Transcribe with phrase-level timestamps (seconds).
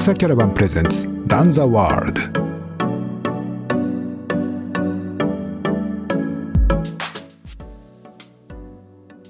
[0.00, 2.22] 草キャラバンプレゼンツランザワールド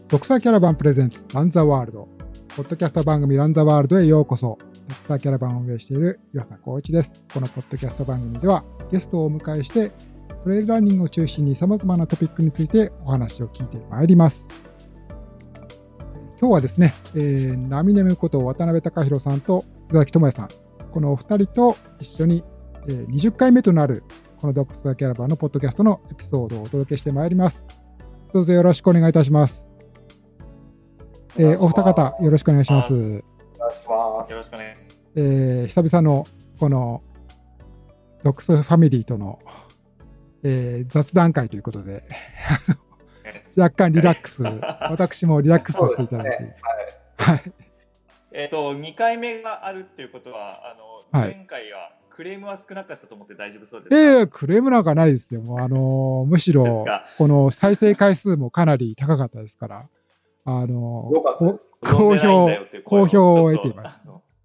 [0.07, 2.09] 独裁キャラバンプレゼンツランザワールド
[2.57, 4.59] ポッドキャスト番組ランザワールドへようこそ。
[4.87, 7.25] 独裁キャラバンを運営している岩佐光一です。
[7.35, 8.63] このポッドキャスト番組では
[8.93, 9.91] ゲストをお迎えして
[10.45, 14.71] トレイルランニングを中心に様々なトピックについてお話を聞いてまいります。
[16.41, 20.49] 今日はですね、えー、ナミネムこと渡辺隆弘さんと宇崎智也さん、
[20.93, 22.45] このお二人と一緒に、
[22.89, 24.03] えー、20回目となる
[24.39, 27.67] このドックスキャラバンのポッドキャストのエピソードをお届けしてまいります。
[28.33, 29.71] どうぞよろしくお願いいたします。
[31.37, 32.93] えー、お二方、よろしくお願いします。
[32.93, 32.99] よ
[34.37, 34.75] ろしくお願い
[35.17, 36.27] えー、久々の
[36.59, 37.03] この
[38.23, 39.41] ドックスファミリーとの、
[40.43, 42.05] えー、雑談会ということで
[43.57, 46.45] 若干リラックス、私もリラックスさせていただいて。
[46.45, 46.57] ね、
[47.17, 47.43] はい。
[48.33, 53.97] えっ、ー、と、2回目があるっていうことは、あの、前回はクレームは少なかったと思って大丈夫そうですか？
[53.97, 55.41] ええー、クレームなんかないですよ。
[55.41, 56.85] もうあのー、むしろ、
[57.19, 59.89] この再生回数もかなり高かったですから、
[60.45, 62.49] あのー、好評、
[62.85, 64.01] 好評を得ていました。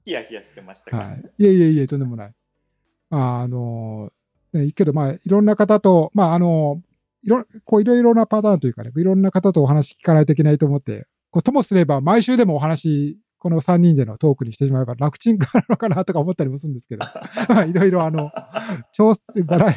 [0.05, 1.31] ヒヤヒヤしてましたはい。
[1.39, 2.33] いえいえいえ、とんでもない。
[3.09, 6.81] あのー、けど、まあ、いろんな方と、まあ、あの
[7.23, 17.05] いろ、こういろいろなパターンというかね、いろんな方とお話聞かないといけないと思って、こうともすれば毎週でもお話、この3人でのトークにしてしまえば楽ちんかなのかなとか思ったりもするんですけど、
[17.69, 18.31] いろいろあの、
[18.91, 19.13] 超
[19.45, 19.67] バラ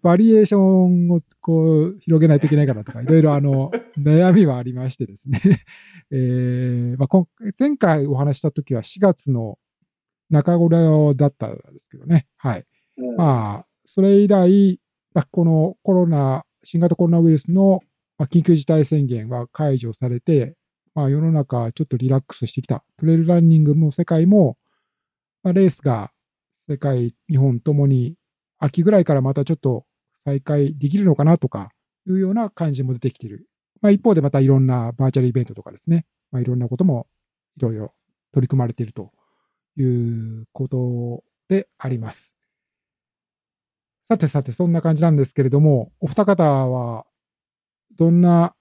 [0.00, 5.42] バリエーションをこう広げないといけないかなとか、いろいろあの、悩みはありましてですね。
[6.10, 9.58] えーまあ、前回お話した時は4月の
[10.30, 12.28] 中頃だったんですけどね。
[12.38, 12.64] はい。
[12.96, 14.80] うん、まあ、それ以来、
[15.30, 17.80] このコロナ新型コロナウイルスの
[18.20, 20.56] 緊急事態宣言は解除されて、
[20.98, 22.82] まあ、世の中ちょっとリラックスしてきた。
[22.96, 24.58] トレイルランニングも世界も、
[25.44, 26.10] まあ、レースが
[26.68, 28.16] 世界、日本ともに
[28.58, 29.84] 秋ぐらいからまたちょっと
[30.24, 31.70] 再開できるのかなとか
[32.08, 33.46] いうような感じも出てきてる。
[33.80, 37.06] まあ、一方でまたいろんなバーチャルイベントとかですね、まあ、いろんなことも
[37.58, 37.94] いろいろ
[38.32, 39.12] 取り組まれていると
[39.76, 42.34] いうことであります。
[44.08, 47.06] さてさて、そんな感じなんですけれども、お二方は、
[47.96, 48.56] どんな、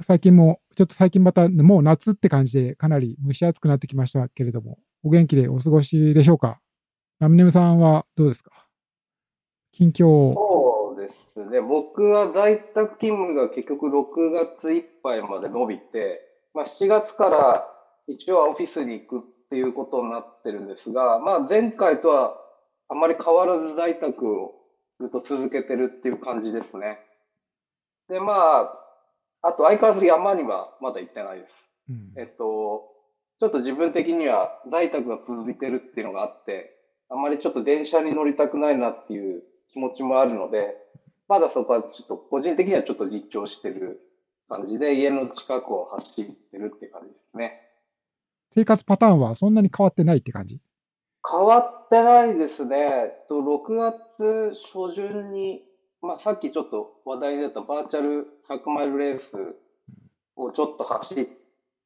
[0.00, 6.60] 最近も、ちょっと最近また、もう夏って感じで、かなり蒸し暑くなってきましたけれども、お元気でお過ごしでしょうか？
[7.18, 8.66] ナミネムさんはどうですか？
[9.72, 10.34] 近況。
[10.34, 11.60] そうですね。
[11.60, 16.20] 僕は在宅勤務が結局6月いっぱいまで伸びて、
[16.54, 17.66] まあ、7月から
[18.06, 22.36] 一応オフィスに行くっていうことになってるんですが、まあ、前回とは
[22.88, 24.52] あまり変わらず在宅を
[25.00, 26.98] ずっと続けてるっていう感じですね。
[28.08, 28.72] で、まあ、
[29.42, 31.50] あと相変わらず山にはまだ行ってないです。
[31.88, 32.88] うん、えっと、
[33.40, 36.76] ちょっと自分的には在宅が続いてるっていうのがあって、
[37.08, 39.42] あんまりちょっと電車に乗りたくないなっていう
[39.72, 40.74] 気持ちもあるので、
[41.28, 44.00] まだそこはちょっと個人的にはちょっと実況してる
[44.48, 47.60] 感じで、家の近くを走ってるって感じですね。
[48.54, 50.60] 生活パターンはそんなに変わってないって感じ？
[51.28, 53.12] 変わってないですね。
[53.28, 55.62] と6月初旬に、
[56.02, 59.24] まあ、さっきちょっと話題に出たバーチャル100マイルレース
[60.36, 61.24] をちょっと走っ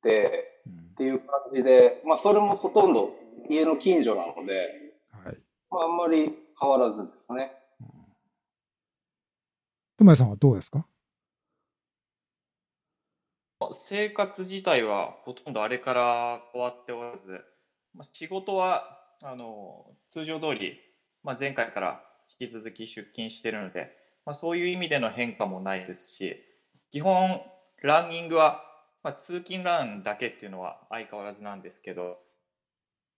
[0.02, 3.10] てっていう感じで、まあ、それもほとんど
[3.50, 4.69] 家の近所なので、
[5.10, 5.38] はい、
[5.70, 7.52] まあ、あんまり変わらずですね。
[9.98, 10.86] 友也さんはどうですか？
[13.72, 17.41] 生活自体はほとんどあれから変わっておらず、
[17.94, 20.78] まあ、仕事はあの通常通り、
[21.22, 22.02] まあ、前回から
[22.41, 23.96] 引き続き出勤しているので、
[24.26, 26.36] まあ、そういう意味での変化もないですし
[26.94, 27.43] 基本
[27.82, 28.62] ランニングは、
[29.03, 32.19] まあ、通勤ランだけっていうのは相変わらずなんですけど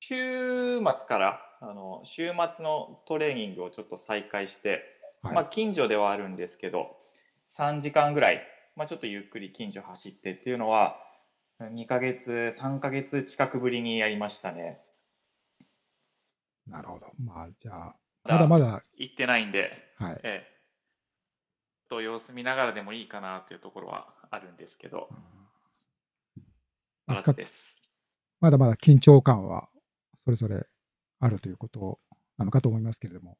[0.01, 4.81] 週末からあの週末のトレーニングをちょっと再開して、
[5.23, 6.97] はい、まあ、近所ではあるんですけど
[7.51, 8.41] 3時間ぐらい、
[8.77, 10.97] まあ、ちょっとゆっくり近所走ってっていうのは
[11.61, 14.81] 2ヶ月3ヶ月近くぶりにやりましたね。
[16.67, 17.09] なるほど。
[17.23, 18.83] まあ、じゃあ、まだまだ。
[18.97, 20.21] 行ってないんで、はい。
[20.23, 20.56] ええ。
[21.89, 25.09] と様子見ながらでもいいかなというところはあるんですけど、
[27.07, 27.81] まだです。
[28.41, 29.69] まだまだ緊張感は
[30.25, 30.67] それぞれ
[31.21, 31.99] あるということ
[32.37, 33.39] なのかと思いますけれども。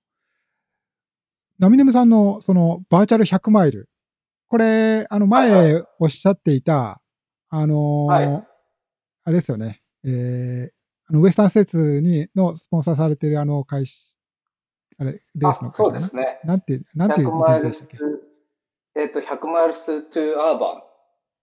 [1.59, 3.89] ナミネムさんのそのバーチャル100マイル、
[4.49, 7.01] これ、あの前おっしゃっていた、
[7.49, 8.47] あのーはい、
[9.25, 10.73] あれですよね、えー、
[11.09, 14.19] あのウエスタン施設にのスポンサーされているあの会社、
[14.99, 16.41] あれ、レースの会社そうですね。
[16.45, 17.99] なんて、なんていうイベントでしたっけ？
[18.97, 20.83] えっ、ー、と、100マイルストゥアーバン。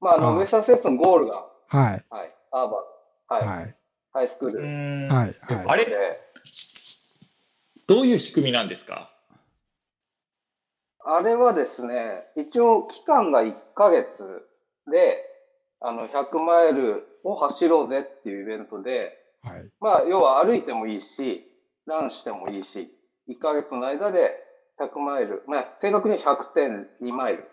[0.01, 2.05] まあ、あの、ウエスタン施設のゴールが、はい。
[2.09, 2.35] はい。
[2.51, 3.45] アーバン。
[3.45, 3.61] はい。
[3.61, 3.75] はい、
[4.11, 4.59] ハイスクール。
[4.59, 5.09] はい。
[5.09, 5.33] はい。
[5.67, 5.87] あれ
[7.85, 9.09] どういう仕組みなんですか？
[11.05, 14.07] あれはですね、一応期間が1ヶ月
[14.91, 15.17] で、
[15.81, 19.69] あの、100マイルを走ろうぜっていうイベントで、はい。
[19.79, 21.43] まあ、要は歩いてもいいし、
[21.85, 22.89] ランしてもいいし、
[23.27, 24.42] 1ヶ月の間で
[24.79, 27.45] 100マイル、まあ、正確に100.2マイル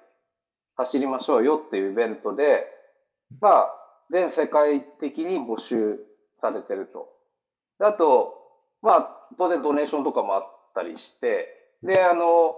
[0.76, 2.64] 走りましょうよっていうイベントで、
[3.40, 3.72] まあ、
[4.10, 5.98] 全世界的に募集
[6.40, 7.08] されてると。
[7.78, 8.34] であと、
[8.82, 10.44] まあ、当然ドネーションとかもあっ
[10.74, 11.48] たりして、
[11.82, 12.54] で、あの、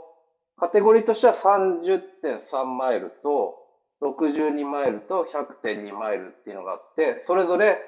[0.57, 3.57] カテゴリーとしては30.3マイルと
[4.03, 5.27] 62マイルと
[5.65, 7.79] 100.2マイルっていうのがあって、それぞれ、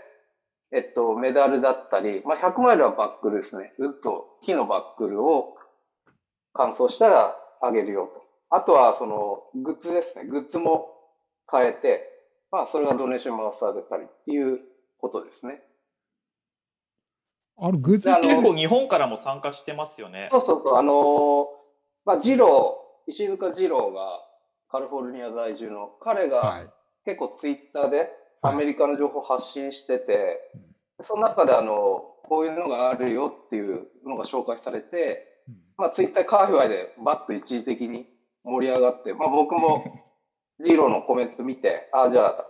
[0.73, 3.73] えっと、メダルだったり、まあ、100マイルはバックルですね。
[3.79, 5.55] ウッド、木のバックルを
[6.55, 8.23] 完走したらあげるよと。
[8.51, 10.25] あとは、その、グッズですね。
[10.25, 10.89] グッズも
[11.51, 12.09] 変えて、
[12.51, 14.61] まあ、それがドネーションに回されたりっていう
[14.99, 15.63] ことですね。
[17.59, 20.29] あの、グッズ結構日本からも参加してますよね。
[20.31, 21.47] そうそうそう、あのー
[22.05, 24.21] まあ、ジロー、石塚二郎が
[24.71, 26.61] カリフォルニア在住の、彼はいが。
[27.05, 28.09] 結構ツイッターで
[28.41, 30.41] アはいメリカの情報を発信してて、
[31.07, 35.34] その中であの、こういうのがあるよっていうのが紹介されて、うん
[35.77, 38.07] まあ、ツイッター界隈でバッと一時的に
[38.45, 39.83] 盛り上がって、まあ、僕も
[40.65, 42.47] ジローのコメント見て、ああ、じゃあ、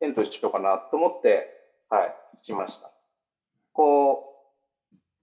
[0.00, 1.48] エントリーしようかなと思って、
[1.90, 2.90] はい、しました。
[3.72, 4.24] こ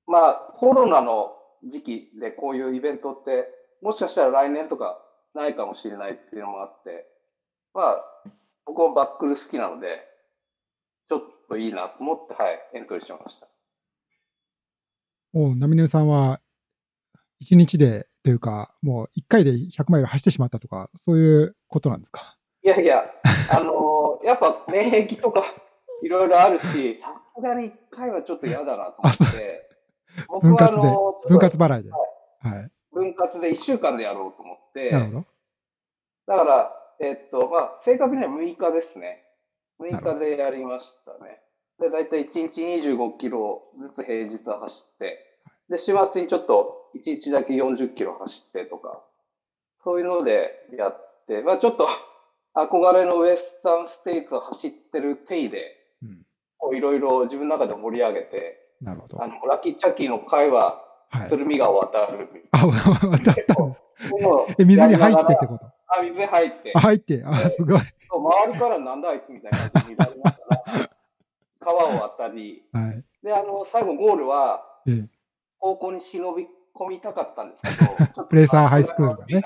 [0.07, 3.47] う、まあ、コロナの時期でこういうイベントって、
[3.81, 4.99] もしかしたら来年とか
[5.33, 7.05] ないかもしれないっていうのもあって、
[7.73, 8.03] まあ、
[8.65, 10.01] 僕もバックル好きなので、
[11.09, 13.47] ちょっといいなと思って、はい、エントリーしました。
[15.33, 16.39] もう、ナミネさんは、
[17.39, 22.37] 一日で、というか、もう一回で100マイル走ってしまったとか、そういうことなんですか？
[22.63, 23.03] いやいや、
[23.51, 25.43] あのー やっぱ免疫とか
[26.01, 29.69] いろいろあるし、さすがに一回はちょっと嫌だなと思って、
[30.41, 30.87] 分割で
[31.27, 31.91] 分割払いで。
[31.91, 31.97] は
[32.61, 32.71] い。
[32.91, 35.25] 分割で1週間でやろうと思って、なるほど。
[36.27, 36.71] だから、
[37.01, 39.23] えっと、まあ、正確には6日ですね。
[39.79, 41.41] 6なるほ日でやりましたね。
[41.79, 45.19] で、だいたい1日25キロずつ平日は走って、
[45.69, 49.01] で、週末にちょっと1日だけ40キロ走ってとか、
[49.83, 51.87] そういうのでやって、まあちょっと
[52.55, 55.75] 憧れのウエスタンステイツを走ってる体で、
[56.73, 59.23] いろいろ自分の中で盛り上げて、なるほど。
[59.23, 61.29] あの、ラッキーチャッキーの会は、はい。
[61.29, 63.83] 鶴見川を渡るみたいあ、渡ったんです。
[64.65, 65.65] 水に入ってってこと？
[65.87, 66.79] あ、水に入ってあ、。
[66.79, 67.23] 入って。
[67.25, 67.79] あ、すごい。
[68.09, 70.89] 周りからなんだあいつみたいな感じになりながら、
[71.59, 73.03] 川を渡り、はい。
[73.23, 75.09] で、あの、最後ゴールは、ええ。
[75.59, 79.43] 高校に忍び込みたかったんですけど、 プレーサーハイスクールがねいい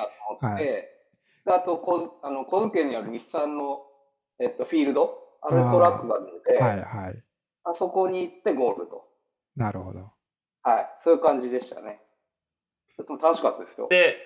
[1.52, 3.81] あと、こうあの小津家にある日産の、
[4.40, 7.24] えっと、フィールド、あれトラックがあるので、はい、はい。
[7.64, 9.08] あそこに行ってゴールと。
[9.56, 10.12] なるほど。
[10.64, 12.02] はい、そういう感じでしたね。
[12.98, 13.88] とても楽しかったですよ。
[13.90, 14.18] で、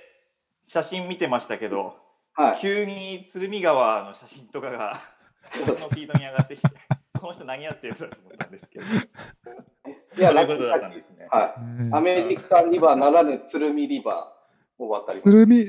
[0.64, 1.96] 写真見てましたけど、
[2.34, 2.58] はい。
[2.60, 4.94] 急に鶴見川の写真とかが
[5.68, 6.70] 僕のフィードに上がってきて、
[7.20, 8.86] この人何やってるんだと思ったんですけど、
[10.14, 11.28] いそういうことだったんですね。
[11.30, 11.84] はい。
[11.84, 15.66] ねアメリカンリバーならぬ鶴見リバーを渡りまし鶴見、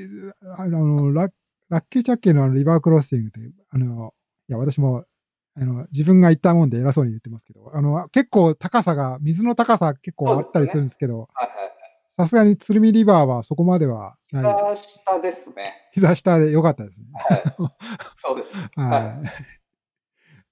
[0.57, 1.31] あの、ラッ
[1.69, 3.39] ラッキーチャッキーのあのリバークロッシングって、
[3.69, 4.13] あの、
[4.47, 5.05] いや、私も、
[5.55, 11.45] あの、自分が行ったもんで偉そうに言ってますけど、あの、結構高さが、水の高さ結構あったりするんですけど、た。
[11.45, 11.71] はいはい。
[12.17, 14.43] さすがに鶴見リバーはそこまではない。
[14.43, 15.89] 膝下ですね。
[15.91, 17.05] 膝下でよかったですね。
[17.13, 17.43] はい。
[18.21, 18.79] そうです。
[18.79, 19.55] はい。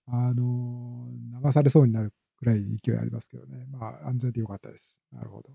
[0.08, 1.08] あの、
[1.44, 3.66] 流されそうになるくらい勢いありますけどね。
[3.72, 5.00] まあ、安全でよかったです。
[5.12, 5.50] なるほど。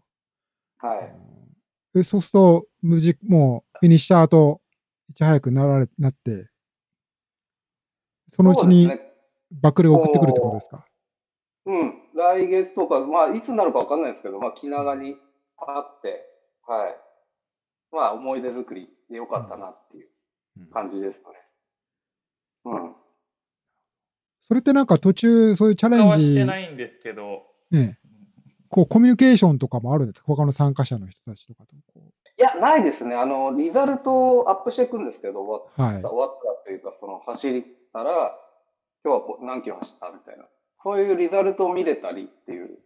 [0.78, 1.14] はい。
[1.96, 4.60] えそうすると、無事、もう、フィニッシャーと、
[5.10, 6.48] いち早くなられ、なって、
[8.32, 8.88] そのうちに
[9.50, 10.86] バックルを送ってくるってことですか？
[11.66, 11.94] うん。
[12.14, 15.16] 来月とか、まあ、いつになるかわかんないですけど、まあ、気長に
[15.56, 16.24] あって、
[16.66, 16.96] はい。
[17.90, 20.08] まあ、思い出作りでよかったなっていう
[20.58, 21.24] うん感じですね。
[22.66, 22.94] うん。
[24.48, 27.98] それってなんか途中、そういうチャレンジ、てないんですけど、ね、
[28.70, 30.26] こう、コミュニケーションとかもあるんですか？
[30.26, 31.76] 他の参加者の人たちとかと。
[31.94, 32.00] こ
[32.38, 33.14] いや、ないですね。
[33.14, 36.02] あの、リザルトをアップしていくんですけど、終わうはい。
[36.02, 37.62] 終わったというか、その走っ
[37.92, 38.36] たら、
[39.04, 40.44] 今日はこう何キロ走ったみたいな。
[40.82, 42.78] そういうリザルトを見れたりっていう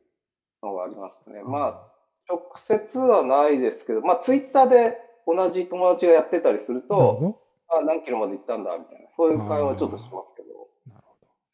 [0.62, 1.42] のがありますね。
[1.44, 1.92] まあ、
[2.28, 7.38] 直接はないですけど、まあ、ツイッターで同じ友達がやってたりすると、ほ
[7.68, 10.48] あ、何キロまで行ったんだみたいな、そういう会話をちょっとしますけど。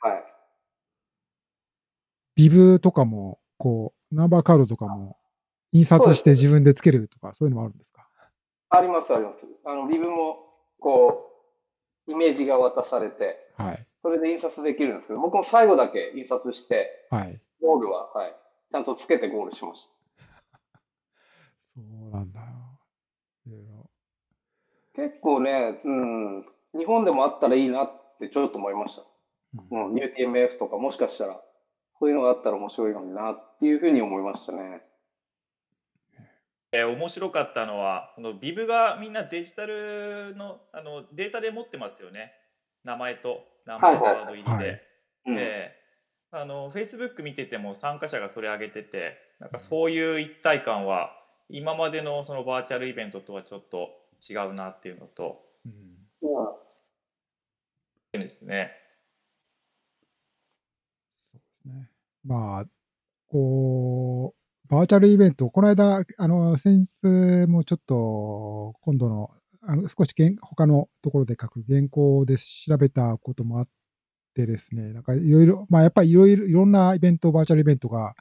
[0.01, 0.25] はい。
[2.37, 5.17] ビブとかも、こう、ナンバーカードとかも、
[5.73, 8.09] 印刷して自分でつけるとか、そういうのもあるんですか？
[8.71, 9.37] あります、あります。
[9.65, 10.39] あの、リブも、
[10.79, 11.25] こ
[12.07, 13.87] う、イメージが渡されて、はい。
[14.03, 17.41] それで印刷できるんですけど、僕も最後だけ印刷して、はい。
[17.61, 18.35] ゴールは、はい、
[18.71, 19.89] ちゃんとつけてゴールしまし
[21.75, 22.47] そうなんだよ。
[24.95, 29.03] 結構ね、うん、日本でもあったらいいなってちょっと思いました。
[29.71, 29.87] うん。
[29.91, 31.41] うん、UTMF とかもしかしたら、
[31.99, 34.83] そういうのがあったら面白いのになっていうふうに思いましたね。
[36.71, 42.33] えー面白かったのはこのビブがみんなデジタルのあのデータで持ってますよね。
[42.85, 44.51] 名前とナンバーワード入りで。
[44.51, 44.83] はい。
[45.27, 45.37] うん。
[45.37, 45.73] で
[46.31, 51.11] あの Facebook 見てても参加者がそれ上げててなんかそういう一体感は
[51.49, 53.89] 今までのそのバーチャルイベントとはちょっと
[54.29, 55.69] 違うなっていうのとう
[58.19, 58.21] ん。
[58.21, 58.73] ですね。
[61.69, 61.89] ね。
[62.25, 62.67] まあ、
[63.29, 69.31] こう、バーチャルイベント、この間、あの、先日もちょっと、今度の、
[69.63, 73.69] あの少し原他のところで書く原稿で調べたこともあっ
[74.35, 78.15] てですね、なんかいろいろ、まあやっぱりいろいろ、いろんなイベント、バーチャルイベントが、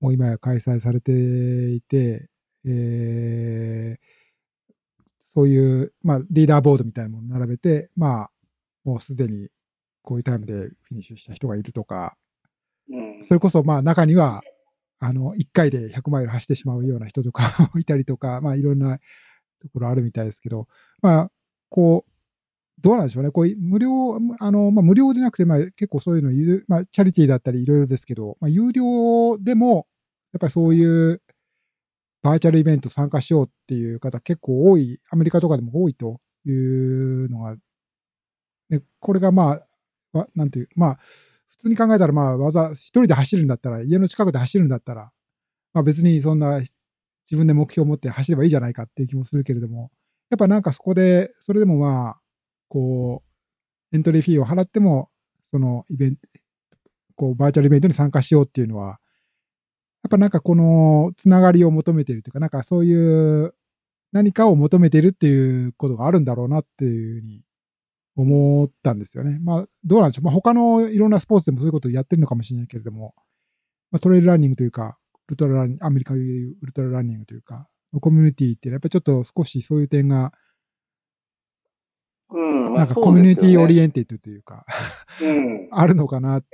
[0.00, 2.28] もう今や開催されていて、
[2.66, 4.24] えー
[5.34, 8.30] そういう、まあ、リーダーボードみたいなものを並べて、まあ、
[8.84, 9.48] もうすでに
[10.02, 12.16] こういうタイムでフィニッシュした人がいるとか、
[13.22, 14.42] それこそまあ中には、
[15.00, 18.98] あの、1回で100マイル走ってしまうような人とか いたりとか、まあいろんな
[19.60, 20.68] ところあるみたいですけど、
[21.02, 21.30] まあ、
[21.68, 22.10] こう、
[22.80, 23.30] どうなんでしょうね。
[23.30, 29.86] こう無料、あの、まあ無料でなくて、まあ結構そういうの、まあチャリティーだったりいろいろですけど、まあ有料でも、
[30.32, 31.22] やっぱりそういう
[32.22, 37.56] バーチャルイベント参加しようっていう方結構多い、アメリカとかでも多いというのが、
[38.70, 39.60] ね、これがま
[40.14, 40.98] あ、なんていう、まあ、
[41.64, 45.10] 通に考えたら、まあ、わざ、一人で走るんだったら、家の近くで走るんだったら、
[45.74, 49.90] まあ別にそんな自分で目標を持って走ればいいじゃないかっていう気もするけれども、
[50.30, 52.20] やっぱなんかそこで、それでもまあ、
[52.68, 53.22] こ
[53.92, 55.10] う、エントリーフィーを払っても、
[55.50, 56.22] そのイベント、
[57.16, 59.00] こう、バーチャルイベントに参加しようっていうのは、
[60.02, 63.54] やっぱなんかこのつながりを求めているというか、なんかそういう
[64.12, 67.43] 何かを求めているっていうことがあるんだろうなっていうふうに
[68.16, 69.38] 思ったんですよね。
[69.42, 70.24] まあ、どうなんでしょう。
[70.24, 73.14] まあ、他のいろんなスポーツでもそういうことをやってるのかもしれないけれども、
[73.90, 77.68] まあ、トレイルランニングというか、ウルトラランニング、アメリカでいうウルトラランニングというか、
[78.00, 80.32] コミュニティっていうのはやっぱりちょっと少しそういう点が、
[82.30, 84.64] うん、まあなんかコミュニティオリエエンテッドというか、
[85.22, 85.68] うん。
[85.70, 86.46] あるのかなと。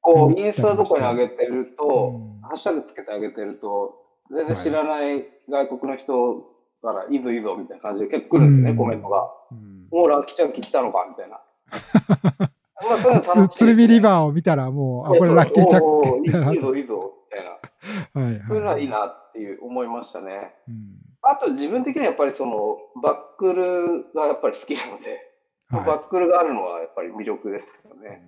[0.00, 3.94] こう、インスタとかに上げてると、うんハッシュタグつけてあげてると、
[4.30, 6.44] 全然知らない外国の人
[6.82, 9.30] から、いいぞいいぞみたいな感じで結構来るんですね、うんコメントが。
[9.50, 11.38] うんもうラッキーちゃん来たのかみたいな。
[12.88, 18.20] まあ、そういうの鶴見リバーを見たらもう、あ、これラッキーチャッおーいいぞいいぞ、みたいな。
[18.22, 18.42] はいはい。
[18.48, 20.54] そういうのはいいなっていう思いましたね。
[20.66, 25.30] うんあと自分的にはやっぱりそのバックルがやっぱり好きなので、
[25.68, 28.20] はいバックルがあるのはやっぱり魅力ですよね。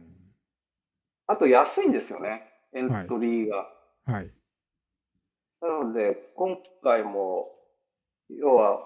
[1.27, 2.43] あと安いんですよね、
[2.73, 3.69] エントリーが。
[4.07, 4.31] はい。
[5.61, 7.51] なので、今回も、
[8.31, 8.81] 要は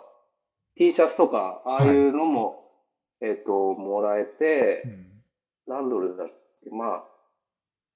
[0.76, 2.64] T シャツとか、ああいうのも、
[3.20, 5.08] えっ、と、もらえて、うん。
[5.66, 6.26] 何ドルだっ
[6.64, 6.70] け？
[6.70, 7.04] まあ、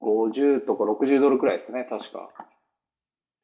[0.02, 2.28] 50とか60ドルくらいですね、確か。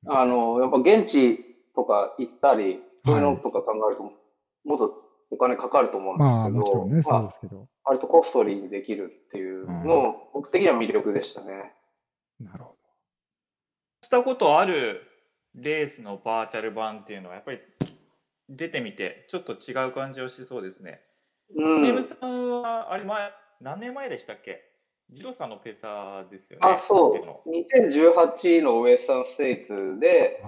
[0.07, 4.95] あの、やっぱ現地とか行ったり、そういうのとか考えると、もっと
[5.31, 7.69] お金かかると思うんですけど、まあ、もちろんね、そうですけど。
[7.85, 11.73] 割とコストリーにできるっていうのも、僕的には魅力でしたね。
[12.41, 12.75] なるほ
[14.03, 15.03] したことある
[15.63, 17.61] レースのバーチャル版っていうのはやっぱり
[18.49, 21.01] 出てみてちょっと違う感じをしそうですね。
[21.57, 21.83] うん。
[21.83, 24.65] ムさんはあれ前何年前でしたっけ？
[25.11, 26.69] ジローさんのペーサーですよね。
[26.69, 27.51] あ、そうのう。
[27.51, 30.43] 2018のウエスタンステイツで、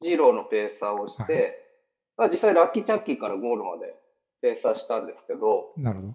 [0.00, 1.58] ジローのペーサーをして、
[2.16, 3.96] まあ実際ラッキーチャッキーからゴールまで
[4.40, 6.14] ペーサーしたんですけど、なるほど。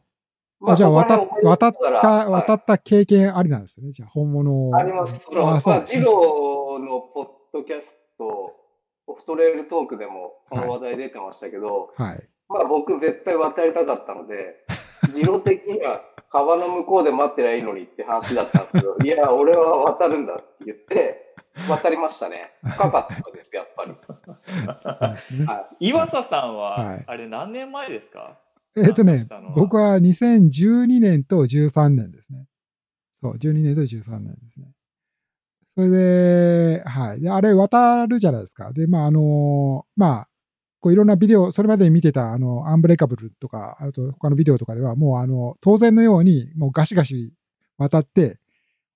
[0.61, 3.91] まあじゃあ渡渡った、はい渡った経験ありなんですね。
[3.91, 4.75] じゃあ本物を。
[4.75, 5.13] あります。
[5.25, 7.85] そのあそうまあ、ジローのポッドキャス
[8.17, 8.55] ト、
[9.07, 12.29] オフトレイルトークでもこの話題出てましたけど、はい。
[12.49, 14.65] まあ僕絶対渡りたかったので、
[15.13, 16.01] ジロー的には
[16.31, 21.35] 川の向こうで待ってりゃいいのにって話だったんですけど、いや、俺は渡るんだって言って、
[21.69, 22.51] 渡りましたね。
[22.63, 23.91] 深かったです、やっぱり。
[25.45, 28.39] は岩佐さんは、はいあれ何年前ですか？
[28.75, 32.47] えっとね僕は2012年と13年ですね。
[33.21, 34.72] そう、12年と13年ですね。
[35.75, 37.21] それで、はい。
[37.21, 38.71] で、あれ渡るじゃないですか。
[38.73, 40.27] で、まあ、あのまあ、
[40.79, 47.33] こういろんなビデオ、それまでに見てた、あの、アンブレイカブルとか、あと他のビデオとかでは、もうあの、当然のように、もうガシガシ
[47.77, 48.37] 渡って、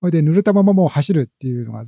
[0.00, 1.84] それで濡れたままもう走るっていうのが、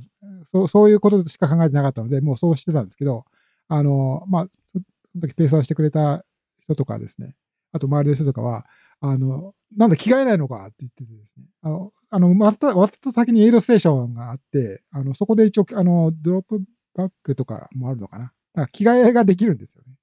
[0.51, 3.25] そうそういうことしか考えてなかったので、もうそうしてたんですけど、
[3.69, 4.79] あの、まあ、そそ
[5.15, 6.25] の時ペーサーしてくれた
[6.61, 7.35] 人とかですね、
[7.71, 8.65] あと周りの人とかは、
[9.01, 16.61] あの、なんだ着替えないのかって言っててですね、あの、あのまた、終わった先にエイドステーションがあって、あの、そこで一応、あの、ドロップ
[16.93, 18.25] バックとかもあるのかな。
[18.25, 19.93] だから着替えができるんですよね。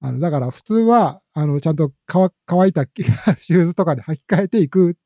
[0.00, 2.86] あの、だから普通は、あの、ちゃんと乾乾いた
[3.36, 4.96] シューズとかに履き替えていく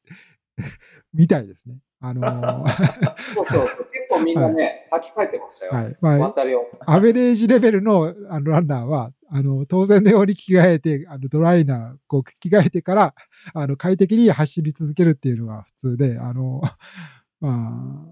[1.13, 1.79] みたいですね。
[1.99, 2.67] あのー
[3.35, 3.67] そうそう。
[4.21, 5.73] 構みんなね、履き替えてましたよ。
[5.73, 5.97] はい。
[6.00, 6.17] ま
[6.87, 6.95] あ。
[6.95, 13.15] アベレージレベルのあのランナーは、あの、当然のように着替えて、あの、ドライな、こう、着替えてから、
[13.55, 16.61] あの、快適に走り続けるっていうのが普通で、あの、
[17.41, 18.05] ま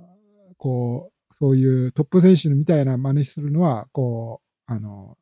[0.51, 5.18] あ、こう、そういうトップ選手みたいな真似するのは、こう、あの、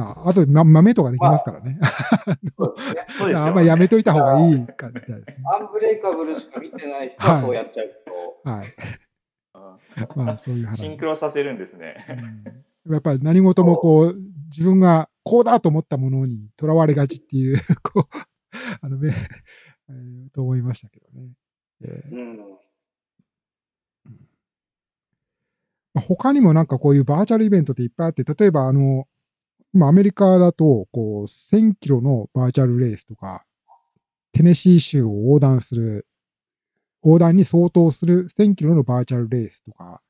[0.00, 1.78] ああと、ま、豆とかできますからね。
[2.58, 3.06] そうですね。
[3.08, 5.44] そうですよ あんまやめといた方がいいかみたいですね。
[5.52, 7.88] アンブレイカブルしか見てない人はそうやっちゃう
[8.44, 8.50] と。
[8.50, 8.74] はい。
[10.16, 10.76] うんまあ、そういう話。
[10.78, 11.96] シンクロさせるんですね。
[12.08, 12.12] う
[12.56, 14.16] んやっぱり何事もこう、
[14.46, 18.16] 自分がこうだと思ったものにとらわれがちっていう、 こう、
[18.80, 21.32] あの、め、えーと思いましたけどね。
[21.82, 22.38] えーうん。
[25.92, 29.06] まあ他にもなんかこういうバーチャルイベントっていっぱいあって、例えばあの、
[29.72, 33.44] 今アメリカだと、こう、1000キロのバーチャルレースとか、
[34.32, 36.06] テネシー州を横断する、
[37.04, 40.00] 横断に相当する1000キロのバーチャルレースとか、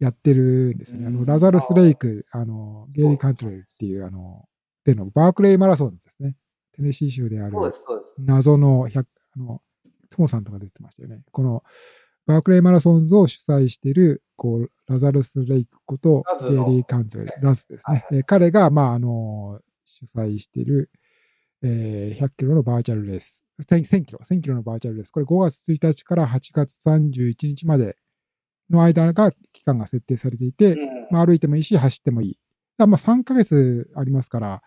[0.00, 1.06] やってるんですよね。
[1.06, 4.44] あの、うんラザルスレイク、あの、ゲイリー・カントレルっていう、あの、
[4.84, 6.36] でのバークレイマラソンですね。
[6.72, 7.56] テネシー州である。
[8.18, 9.62] 謎の100、あの、
[10.10, 11.22] トモさんとか出てましたよね。
[11.30, 11.62] この、
[12.26, 18.06] バークレーマラソンズを主催している、こう、ラザルス・レイクことラ、ズのゲイリー・カントレル、ラズですはいね。
[18.12, 20.90] えー彼が、まあ、あの、主催している、
[21.62, 25.10] えー100キロのバーチャルレース、1000 1000キロ、1000キロのバーチャルレース。
[25.10, 27.96] これ5月1日から8月31日まで
[28.70, 32.38] の間が期間が設定されていて、うんまあ、歩いてもいいし、走ってもいい。
[32.78, 34.62] だまあ3ヶ月ありますから、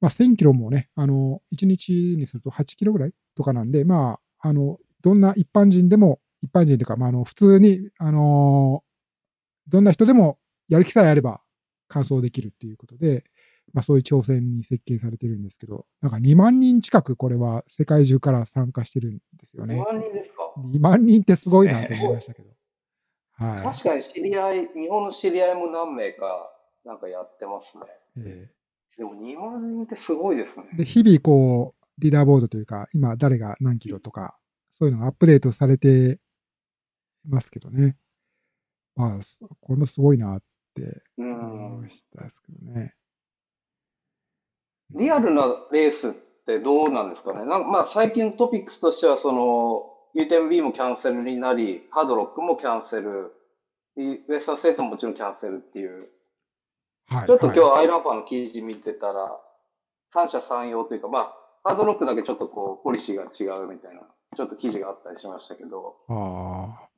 [0.00, 8.82] まあ、1000キロもね、あの、1日にすると8キロぐらいとかなんで、まあ、あの、どんな一般人でも、一般人というか、まあ、あの、普通に、あの
[9.68, 11.40] どんな人でもやる気さえあれば
[11.88, 13.24] 完走できるっていうことで、
[13.72, 19.76] まあ、そういう挑戦に設計されてるんですけど、なんか2万人近くこれは世界中から参加してるんですよ2ね。
[19.78, 22.50] 万人ですか？2万人ってすごいなと思いましたけど。
[23.32, 23.62] はい。
[23.62, 26.52] 確かに知り合い、日本の知り合いも何名か
[26.84, 27.84] なんかやってますね。
[28.18, 28.62] ええ
[28.98, 30.66] でも2万人ってすごいですね。
[30.76, 34.36] で、日々こう、リーダーボードというか、今誰が何キロとか、
[34.72, 36.18] そういうのがアップデートされて
[37.26, 37.96] ますけどね。
[38.94, 40.42] まあ、そこのすごいなっ
[40.74, 40.82] て
[41.18, 42.94] う思いんましたですけどね。
[44.90, 46.12] リアルなレースっ
[46.46, 47.46] てどうなんですかね？
[47.46, 53.32] なんかまあ最近のトピックスとしては、その UTMB もキャンセルになり、ハードロックもキャンセル、
[53.96, 56.08] ウエスタンステートももちろんキャンセルっていう。
[57.06, 57.26] はい。
[57.26, 59.40] ちょっと今日はい iRunFar の記事見てたら、
[60.12, 64.02] 三者三様というか、まあ、ハードロックだけちょっとこう、ポリシーが違うみたいな、
[64.36, 66.91] ちょっと記事があったりしましたけど、ああ。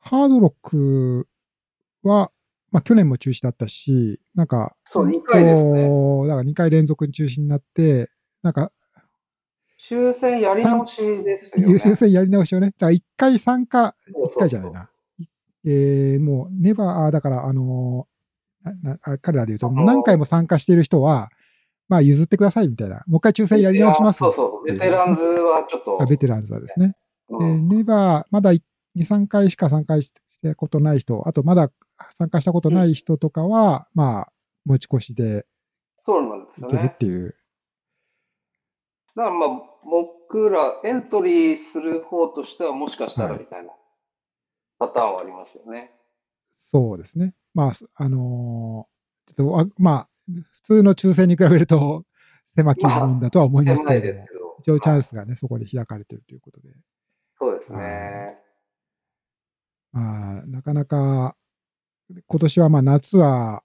[0.00, 1.28] ハードロック
[2.02, 2.30] は、
[2.70, 5.82] まあ去年も中止だったし、なんか、そう二回ですね
[6.28, 8.10] だから2回連続中止になって、
[8.42, 8.72] なんか、
[9.88, 11.70] 抽選やり直しですよね。
[11.72, 14.90] 優先やり直しをね、だから1回参加、そうそうそう1回じゃないな。
[15.64, 18.16] えー、もう、ネバー、だから、あのー
[19.22, 21.28] 彼らで言うと、あのー何回も参加している人は、
[21.88, 23.04] まあ、譲ってくださいみたいな。
[23.06, 24.18] もう一回抽選やり直します。
[24.18, 26.02] そうそう、ベテランズはちょっと。
[26.02, 26.96] あベテランズはですね。
[27.28, 28.52] うんでネバー、まだ
[28.96, 31.70] 2、3回しか参加したことない人、あとまだ
[32.12, 34.32] 参加したことない人とかは、まあ、
[34.64, 35.46] 持ち越しで
[36.04, 36.96] そうなんですよいけるっね。
[36.98, 37.36] ていう。
[39.16, 39.48] だからまあ、
[39.84, 43.70] 僕らエントリーする方としてはもしかしたらみたいな
[44.78, 45.92] パターンはありますよね。
[46.58, 47.34] そうですね。
[47.54, 48.96] まあ、すあのー
[49.34, 50.08] ちょっとあまあ、
[50.52, 52.04] 普通の抽選に比べると
[52.54, 54.56] 狭きもんだとは思いますけれども狭いです、けど。
[54.60, 55.08] 一応チャンス。
[55.08, 56.68] スがね、そこで開かれてるということで。
[57.38, 58.45] そうですはね。
[59.96, 61.36] まあ、なかなか、
[62.26, 63.62] 今年はまあ夏は、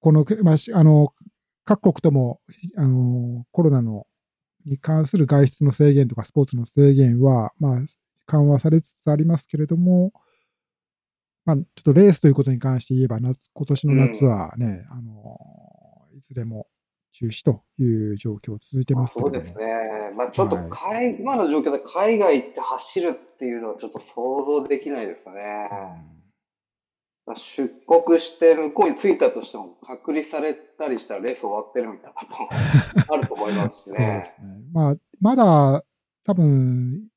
[0.00, 1.14] この、まあ、しあの、
[1.64, 2.40] 各国とも、
[2.76, 4.08] あの、コロナの、
[4.66, 7.78] に関する外出の制限とかスポーツの制限は、まあ、
[8.26, 10.12] 緩和されつつありますけれども、
[11.44, 15.38] まあ、ちょっとレースということに関して言えば、夏今年の夏はね、あの、
[16.16, 16.66] いずれも
[17.12, 19.14] 中止という状況続いてます。
[19.18, 19.54] そうですね。
[20.16, 25.68] まあちょっと海、今の状況で海外行って走るっていうのはちょっと想像できないですね。
[27.26, 32.48] まあ出国して向こうに着いたとしても隔離されたりしたらレース終わってるみたいなことも
[33.14, 34.24] あると思いますしそうでね。
[34.24, 34.64] すね。
[34.72, 35.84] まあ、まだ
[36.24, 37.08] 多分、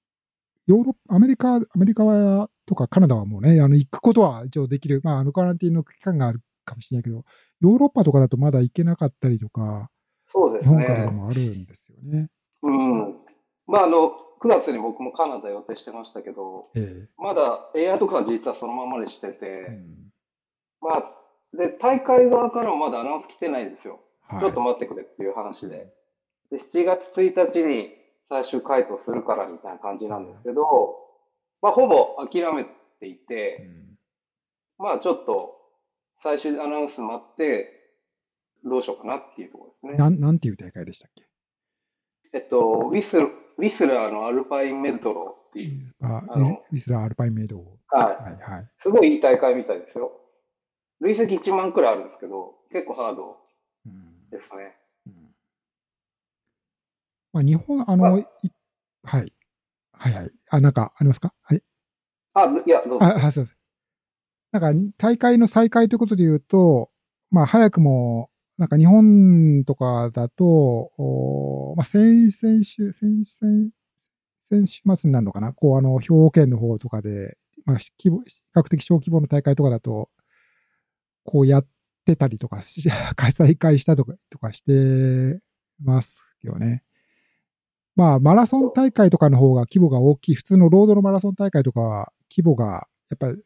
[0.68, 5.02] ヨーロッパ、アメリカ、アメリカはとかカナダはもうね、あの、行くことは一応できる。
[5.04, 7.24] まあ、あの、カランティーンの期間があるかもしれないけど、
[7.62, 9.90] ヨーロッパとかだとまだ行けなかったりとか、
[10.26, 11.12] そうです日本からでね。
[11.12, 12.30] もあるんですよね。
[12.64, 13.16] うん。
[13.68, 20.06] まああの、9月に僕もカナダ予定してましたけど、えまだエアとかは実はそのままにしてて、えうん
[20.82, 24.02] まあ、で、大会側からもまだアナウンス来てないんですよ。
[24.28, 24.40] はい。
[24.40, 25.92] ちょっと待ってくれっていう話で。
[26.52, 27.90] で、7月1日に
[28.30, 30.98] 最終回答するからみたいな感じなんですけど、
[31.62, 32.66] まあ、ほぼ諦め
[33.00, 33.98] ていうて、ん
[34.78, 35.55] まあ、ちょっと
[36.26, 37.70] 最終アナウンス待って、
[38.64, 40.04] どうしようかなっていうところですね。
[40.04, 41.24] なん、なんていう大会でしたっけ？
[42.34, 47.60] えっと、ウィスル、ウィスラーのアルパインメドウっていう、ああのウィスラーアルパインメドウ。
[47.90, 48.64] ははいはい。
[48.64, 48.68] い。
[48.82, 50.20] すごいいい大会みたいですよ。
[51.00, 53.38] 累積1万くらいあるんですけど、結構ハード
[53.86, 54.76] うんですね。
[55.06, 55.36] うん
[57.34, 58.26] まあ、日本、あの、い
[59.04, 59.34] はい。
[59.92, 60.32] はいはい。
[60.50, 61.34] あ、なんかありますか？
[61.44, 61.62] はい。
[62.34, 63.06] あ、いや、どうぞ。
[63.06, 63.58] あ、はい、すいません。
[64.58, 66.90] なんか、大会の再開ということで言うと、
[67.30, 73.72] まあ、早くも、なんか日本とかだと、まあ、先、先週、先、先、
[74.50, 75.52] 先週末になるのかな？
[75.52, 80.10] こう、あの、兵庫県の方とかで、まあ、規模、比較的小規模の大会とかだと、
[81.26, 81.68] こうやっ
[82.06, 85.42] てたりとかし、 開催会したとか、とかして
[85.84, 86.84] ますよね。
[87.98, 93.44] まあ、マラソン大会とかの方が規模が大きい、普通のロードのマラソン大会とかは規模がやっぱり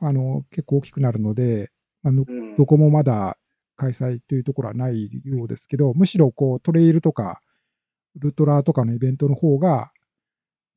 [0.00, 1.70] あの結構大きくなるので、
[2.02, 3.36] あのうんどこもまだ
[3.76, 7.40] 開催というところはないようですけど、むしろこうトレイルとか
[8.16, 9.90] ウルトラとかのイベントの方が、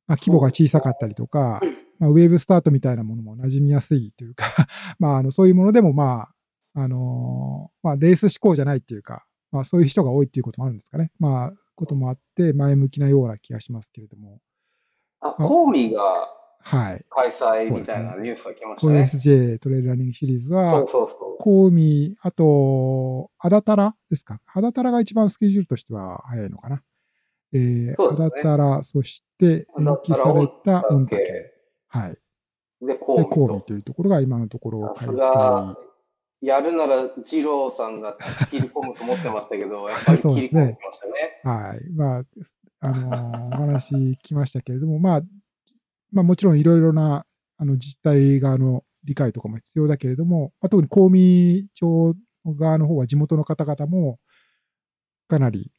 [0.06, 1.60] まあ、規模が小さかったりとか、
[1.98, 4.44] まあ、ウェーブスタートみたいなものも馴染みやすいというか、
[4.98, 6.28] まあ、あのそういうものでも、ま
[6.74, 11.10] ああのまあ、レース志向じゃないっていうか、まあ、そういう人が多いっていうこともあるんですかね。
[11.18, 14.40] まあ、こともあって、前向きなような気がしますけれども。
[15.20, 16.00] あ、コーミが
[16.62, 17.04] はい。
[17.10, 19.00] 開催みたいなニュースが来ましたね。
[19.02, 21.36] OSJ トレイルランニングシリーズそはう、そうそう。
[21.38, 24.40] コウミ、あと、アダタラですか？
[24.54, 26.82] アダタラが一番スケジュールとしては早いのかな？
[27.52, 31.50] えーアそうですねダタラ、そして延期された御御嶽嶽。
[31.88, 32.16] はい。
[32.86, 35.76] で、コウミというところが今のところ開催。、
[36.42, 38.16] やるなら二郎さんが
[38.50, 41.40] 切り込むと思ってましたけど、 やっぱりそうですね切り込んできましたね。
[41.44, 41.90] はい。
[41.90, 42.24] まあ、
[42.80, 45.22] あのーお話聞きましたけれども、まあ、
[46.12, 47.24] まあもちろんいろいろな
[47.58, 52.14] あの自治体側の理解とかも必要だけれども、まあ、特に公民町
[52.46, 54.18] 側の方は地元の方々も
[55.28, 55.70] かなり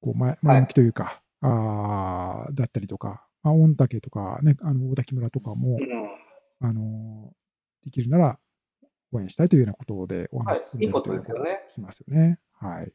[0.00, 6.68] こう前前向きというか、あーだったりとか、まあ、御嶽とかね、あの大滝村とかも、うん。
[6.68, 7.40] あのー
[7.82, 8.38] できるなら
[9.12, 12.38] 応援したいというようなことでお話し進んでるはいいいことというですよね聞きますよね。
[12.52, 12.92] はい。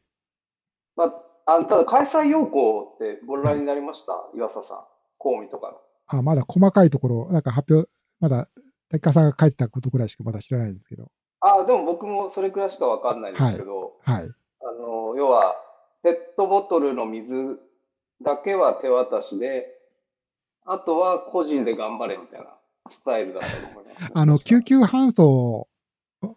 [0.94, 1.04] ま
[1.46, 4.78] あ、あただ開催要項ってご覧になりました、岩佐さん。
[5.18, 5.78] コーミとかの。
[6.06, 7.88] あ、まだ細かいところ、なんか発表、
[8.20, 8.48] まだ、
[8.90, 11.10] 滝川さんが書いてたことくらいしかまだ知らないんですけど。
[11.40, 14.24] あ、でも僕もそれくらいしかわかんないですけど、はい。
[14.24, 15.56] あの、要は、
[16.02, 17.58] ペットボトルの水
[18.22, 19.66] だけは手渡しで、
[20.64, 22.46] あとは個人で頑張れみたいな
[22.90, 24.10] スタイルだったと思います。
[24.14, 25.68] あの、救急搬送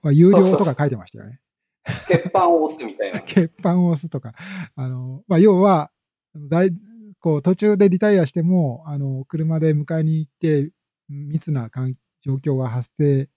[0.02, 1.40] は有料とか書いてましたよね。
[2.08, 3.20] 鉄板を押すみたいな。
[3.22, 4.34] 欠板を押すとか。
[4.76, 5.92] あの、まあ、要は、
[6.36, 6.72] 大
[7.20, 10.72] こう途中でリタイアしても、あの、車で迎えに行って、
[11.10, 13.30] 密な環状況が発生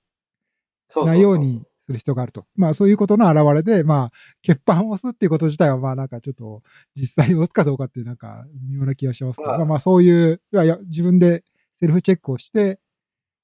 [0.90, 2.46] しないようにする必要があると。
[2.54, 4.12] まあそういうことの表れで、まあ、
[4.46, 6.62] 欠板を押すっていうこと自体は、まあなんかちょっと
[6.94, 12.78] 実際に押すかどうかってなんか微妙な気がしますけど、まあまあまあそういう、いや自分でセルフチェックをして、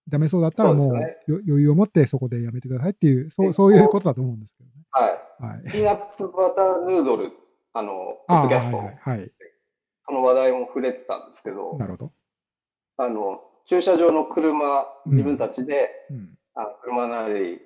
[0.08, 4.84] ダメそうだったらもうそうですよ余裕を持ってそこでやめてくださいっていう、そうそういうことだと思うんですけどね。
[4.90, 5.54] はい。
[5.56, 5.70] はい。
[5.70, 7.30] ピーナッツバターヌードル、
[7.74, 7.92] あの、
[8.26, 9.32] ポッドキャスト、はいはい、はい。
[10.08, 12.12] その話題も触れてたんですけどな、るほど。
[12.96, 16.38] あの、駐車場の車、うん自分たちで、うん。
[16.54, 17.60] あ車なり、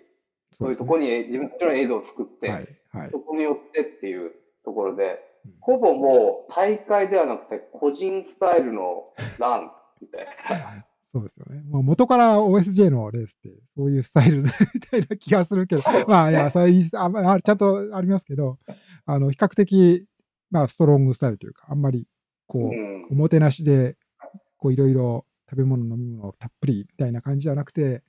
[0.59, 3.19] そういうところに自分たちのエイドを作って、はい、はいそ。
[3.21, 4.33] こによってっていう
[4.65, 9.05] ところでうん、ほぼもう大会ではなくて個人スタイルの
[9.39, 10.87] ラン みたいな。
[11.13, 11.63] そうですよね。
[11.69, 18.59] まあ、元から OSJ のレースって、そういうスタイル みたいな気がするけど、まあ、いや、それあ、ちゃんとありますけど、
[19.05, 20.07] あの、比較的、
[20.51, 22.07] まあ、ストロングスタイルというか、あんまり、
[22.53, 23.97] こう、うんおもてなしで、
[24.57, 28.03] こう、いろいろ食べ物、飲み物たっぷりみたいな感じじゃなくて、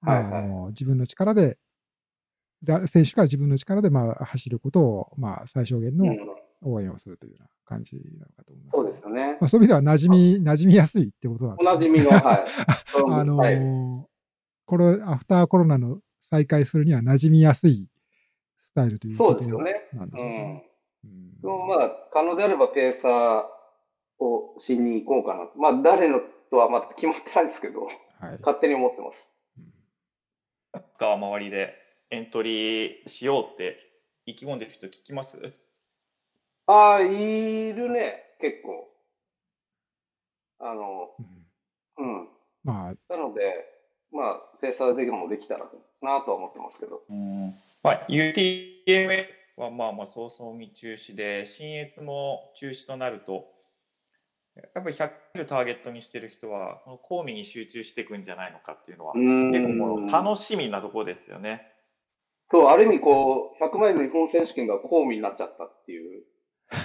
[0.00, 1.58] まあ、の自分の力で、
[2.62, 6.18] だ選手が自分の力で、まあ、走ることを、まあ、最小限のうん
[6.66, 8.76] 応援をするというような感じなのかと思います。
[8.76, 9.32] そうですよね。
[9.38, 12.44] まあ、そういう意味では馴染み、馴染みやすいってことなんですねおなじみの、はい。
[13.12, 14.14] あのー
[14.66, 17.86] コロアフターコロナの再開するには馴染みやすい
[18.56, 19.74] スタイルというそことうですよね。
[19.92, 20.70] なんでしょううんね。。
[21.04, 23.53] うんでもまあ、可能であればペーサー
[24.18, 25.50] をしに行こうかな。
[25.56, 29.28] まあ、誰のとはまだ決まってないんですけど、はい勝手に思ってます。
[29.58, 29.74] うん
[30.98, 31.74] が周りで
[32.10, 33.78] エントリーしようって
[34.26, 35.38] 意気込んでる人聞きます？
[36.66, 38.88] ああ、いるね、結構。
[40.60, 41.10] あの、
[41.98, 42.28] うんうん。
[42.64, 43.40] まあ、なので、
[44.10, 45.66] まあ、ペーサーでもできたら
[46.00, 47.02] なとは思ってますけど。
[47.08, 53.46] うんまあ、UTMA はまあまあ早々に中止で、新越も中止となると、
[54.56, 61.72] やっぱり100キロターゲットにしてる人は、このコーミに集中していくんじゃないのかっていうのは、結構この楽しみなところですよね。
[62.50, 66.24] そう、ある意味こう、100マイル日本選手権が公務になっちゃったっていう。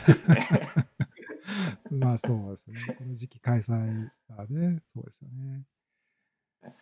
[0.08, 0.48] ですね。
[1.92, 2.96] まあそうですね。
[2.98, 5.64] この時期開催がね、そうですよね。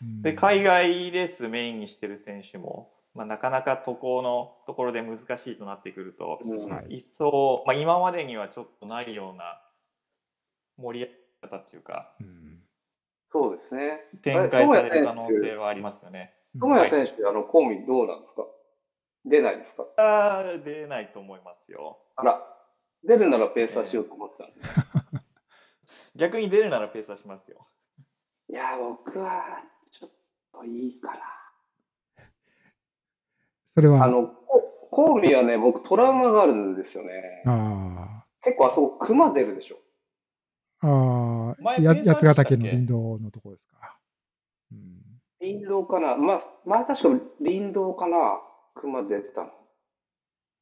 [0.01, 9.61] うんで、海外レースメインにしてる選手も、まあ、なかなか渡航のところで難しいとなってくると、うんはい一層、まあ、今までにはちょっとないような
[10.77, 12.63] 盛り上げ方っていうか、うん
[13.29, 13.99] そうですね。
[14.21, 16.33] 展開される可能性はありますよね。
[16.59, 18.45] 友谷選手、あの、公務どうなんですか？
[19.25, 19.85] 出ないですか？
[19.97, 21.99] あー出ないと思いますよ。
[22.15, 22.41] あら、
[23.03, 24.53] 出るならペーサーしようと思ってたんで。
[26.15, 27.67] 逆に出るならペースはしますよ。
[28.49, 29.61] いや、僕は、
[29.91, 30.09] ちょっ
[30.53, 31.19] といいかな。
[33.75, 37.43] それは、あの、こコウミはね、僕トラウマがあるんですよね。
[37.45, 39.77] あ結構あそこ熊出るでしょ。
[40.79, 43.97] あ、あ八ヶ岳の林道のところですか。
[44.71, 45.01] うん、
[45.39, 46.15] 林道かな？
[46.17, 48.41] まあ、前確か林道かな
[48.75, 49.51] 熊出たの。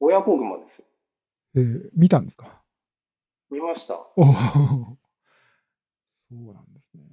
[0.00, 0.84] 親子熊ですよ。
[1.56, 2.62] えー見たんですか？
[3.50, 3.94] 見ました。
[3.94, 4.32] おお、そ
[6.32, 7.04] うなんですね。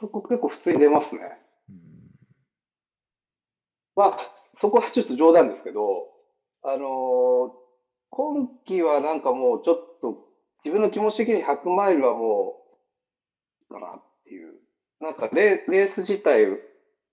[0.00, 1.20] そこ結構普通に出ますね。
[1.68, 1.76] うん
[3.96, 4.18] まあ、
[4.60, 6.08] そこはちょっと冗談ですけど、
[6.62, 7.64] あのー
[8.10, 10.18] 今季はなんかもうちょっと、
[10.64, 12.56] 自分の気持ち的に100マイルはも
[13.70, 14.54] う、かなっていう。
[15.00, 16.46] なんかレレース自体、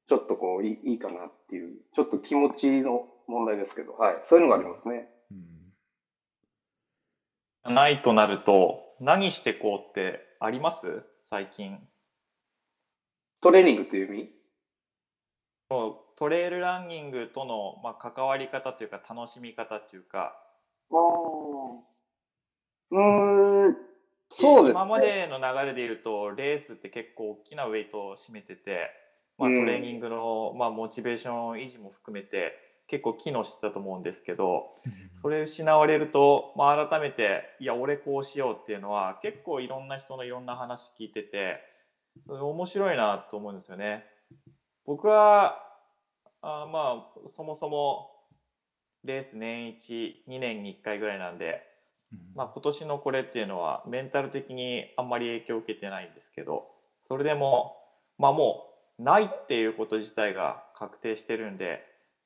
[0.07, 4.15] ちょっとこういいいいかなっていう、ちょっと気持ちの問題ですけど、はい。
[4.29, 5.09] そういうのがありますね。
[5.31, 5.47] うん
[7.63, 11.03] ないとなると、何してこうってあります？
[11.19, 11.77] 最近。
[13.41, 14.31] トレーニングという意味？
[16.17, 20.35] トレイルランニングとの、まあ、関わり方というか楽しみ方というか、
[20.91, 20.97] ああ。
[22.91, 23.77] うーん、
[24.29, 24.81] そうですね。
[24.81, 28.89] 今までの流れで言うとレースって結構大きなウェイトを占めてて、
[29.37, 32.53] まあ、うんトレーニングの、まあ、モチベーション維持も含めて
[32.87, 34.75] 結構機能してたと思うんですけど
[35.13, 41.61] それ失われると、まあ、改めていや俺こうしようっていうのは結構いろんな人のいろんな話聞いてて
[42.27, 44.05] 面白いなと思うんですよね。
[44.85, 45.63] 僕は
[46.41, 48.09] あまあそもそも
[49.05, 51.70] レース年一2年に1回ぐらいなんで
[52.35, 56.67] まあ、今年のこれっていうのはメンタル的にあんまり影響を受けてないんですけど
[57.01, 57.77] それでも
[58.17, 58.65] まあも
[58.99, 61.85] うないっていうこと自体が確定してるんで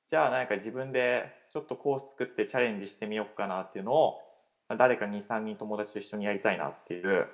[0.10, 4.20] じゃあ何か自分でちょっとコース作ってチャレンジしてみようかなっていうのを
[4.68, 7.28] まあ誰か23人友達と一緒にやりたいなっていう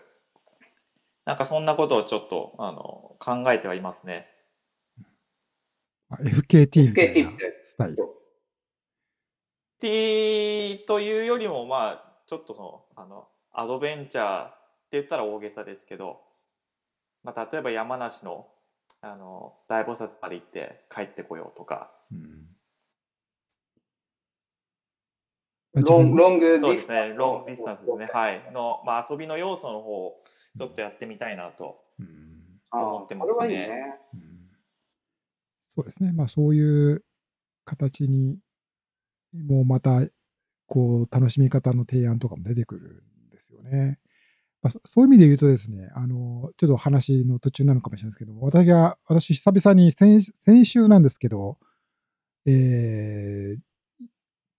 [1.26, 4.28] なんかそんなことをちょっとあの考えてはいますね。
[6.10, 8.10] まあ FKT みた FKT いなみたいなスタイル。
[9.80, 14.56] T というよりもまあちょっとそのあのアドベンチャーって
[14.94, 16.22] 言ったら大げさですけど、
[17.26, 18.48] まあ、例えば山梨の
[19.02, 21.92] あの大菩薩まで行って帰ってこようとか。
[22.10, 22.48] うん。
[25.84, 27.10] ロンロングデそうィスタンス。
[27.10, 27.16] ですね。
[27.18, 28.10] ロングディスタンスですね。
[28.14, 28.52] はい。
[28.54, 30.24] の、まあ、遊びの要素の方を
[30.58, 31.84] ちょっとやってみたいなと
[32.72, 33.48] 思ってますね。
[33.48, 34.00] ね。
[34.14, 34.22] うん。
[35.76, 36.14] そうですね。
[36.14, 37.04] まあそういう
[37.66, 38.38] 形に
[39.34, 40.00] もうまた
[40.72, 44.00] こう楽しみ方の提案とかも出てくるんですよね。
[44.62, 51.58] まあ、そういう意味で言うとですね、あの、ちょっと話の途中なのかもしれないですけど、私が、私久々に先先週なんですけど、
[52.46, 53.60] えー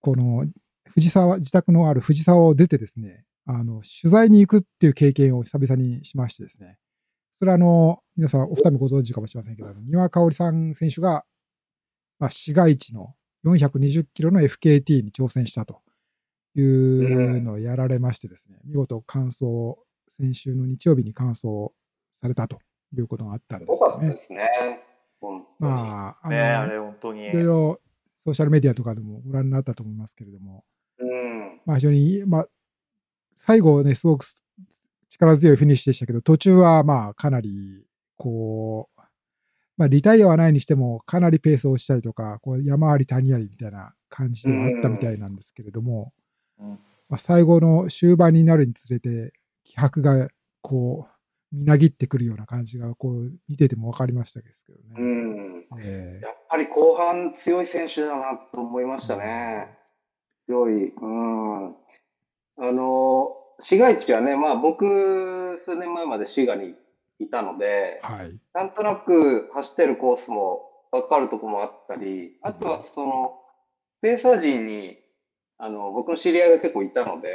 [0.01, 0.45] この
[0.89, 6.77] 藤沢、自宅のある藤沢を出てですね、あの、取材に行くっていう経験を久々にしましてですね、
[7.39, 11.23] それはあの、皆さんお二人もご存知かもしれませんけど、丹羽香織さん選手が、
[12.19, 15.82] まあ、市街地の420キロの FKT に挑戦したと
[16.55, 19.45] いうのをやられましてですね、見事完走、
[20.09, 21.71] 先週の日曜日に完走
[22.13, 22.59] されたと
[22.95, 24.25] いうことがあったんですよねよかったで。
[24.25, 24.83] すね。
[25.59, 27.81] まあ、あねあの、れ本当にいろいろ
[28.23, 30.63] ソーシャルメディアとかでもご覧になったと思いますけれども、
[30.99, 31.61] うん。
[31.65, 32.47] まあ、非常に、まあ、
[33.35, 34.25] 最後ね、すごく
[35.09, 37.85] 力強いフィニッシュでしたけど、途中はまあ、かなり、
[38.17, 39.01] こう、
[39.75, 46.22] まあ、リタイアはないにしても、かなりペースを落ちたりとか、こう山あり谷ありみたいな感じではあったみたいなんですけれども、うん
[47.09, 50.29] まあ、最後の終盤になるにつれて、気迫が、
[50.61, 54.95] こう、みなぎってくるような感じが、こう、見てても分かりましたけどね。
[54.97, 55.65] うん。
[55.79, 59.77] えやっぱり後半強い選手だなと思いましたね。
[60.47, 60.89] 強い。
[60.89, 61.67] うん。
[61.69, 61.73] あ
[62.71, 66.75] の、市街地はね、まあ僕、数年前まで滋賀に
[67.19, 68.39] いたのでえ、はい。
[68.53, 73.39] なんとなく走ってるコースも分かるとこもあったり、あとはその、
[74.01, 74.97] ペーサー陣に、
[75.63, 77.29] あの、僕の知り合いが結構いたので、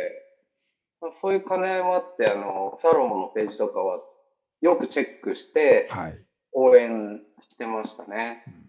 [1.00, 4.00] まあそういう兼ね合いもあって、あの、サロモンのページとかは
[4.60, 6.24] よくチェックして、はい。
[6.52, 8.44] 応援してましたね。
[8.46, 8.68] うん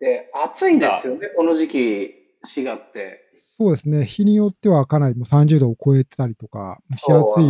[0.00, 3.20] で、暑いんですよね、この時期、滋賀って。
[3.56, 4.04] そうですね。
[4.04, 7.44] 日によってはかなりもう30度を超えてたりとか、蒸し暑い。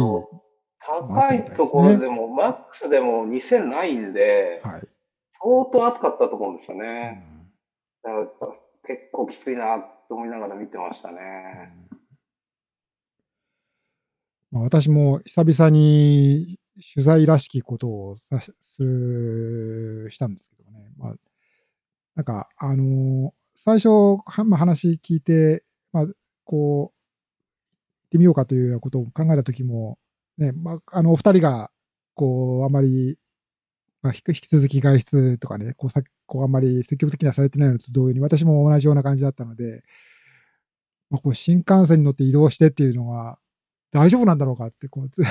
[0.79, 4.83] 高いところでも、マックスでも2000ないんで、はい。
[5.41, 7.25] 相当暑かったと思うんですようね。
[7.27, 7.49] ん
[8.03, 8.53] だから
[8.85, 9.79] 結構きついな
[10.13, 11.73] と思いながら見てましたね。
[14.51, 16.59] まあ、私も久々に
[16.95, 20.93] 取材らしきことをさするしたんですけどね。
[20.99, 21.15] まあ、
[22.15, 23.89] なんか、あの最初、
[24.27, 26.07] はまあ、話聞いて、まあ、
[26.45, 26.97] こう、
[28.05, 29.99] 行ってみようかというようなことを考えたときも、
[30.37, 31.71] ね、まあ、あの、お二人が、
[32.15, 33.19] こう、あまり、
[34.03, 39.85] まあ、引き続き外出とかね、こう、さこうあんまり積極的にはされてないのと同様に、私も同じような感じだったので、
[41.11, 43.39] まあ、こう新幹線に乗って移動してっていうのは、
[43.93, 45.11] 大丈夫なんだろうかって、こう、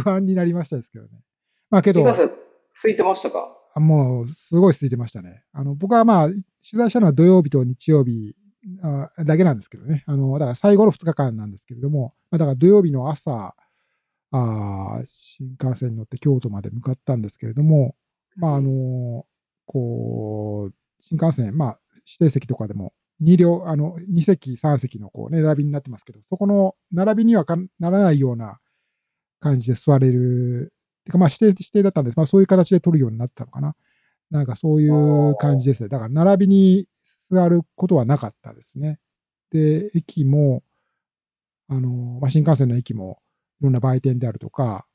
[0.00, 1.22] 不安になりましたですけどね。
[1.70, 3.48] まあけど、空いてましたか？
[3.74, 5.44] あもう、すごい空いてましたね。
[5.52, 8.36] あの、僕はまあ、取材したのは土曜日と日曜日
[8.82, 10.04] あだけなんですけどね。
[10.06, 13.54] あの、だから最後の2日間なんですけれども、まあ、だから土曜日の朝、
[14.32, 17.94] あー新幹線に乗って京都まで向かったんですけれども、
[18.40, 19.26] まあ、あの、
[19.66, 27.44] こう、新幹線、まあ、指定席とかでも、2両、あの、2席、3席のこうね、並びになってますけど、そこの並びには
[27.78, 28.58] ならないような
[29.40, 30.72] 感じで座れる
[31.04, 32.16] てかまあ指定、指定だったんです。
[32.16, 33.74] まあそういう形で取るようになったのかな。
[34.30, 35.88] なんかそういう感じですね。
[35.88, 36.86] だから並びに
[37.30, 39.00] 座ることはなかったですね。
[39.50, 40.62] で、駅も、
[41.68, 43.20] あの、まあ、新幹線の駅も
[43.60, 44.86] いろんな売店であるとか、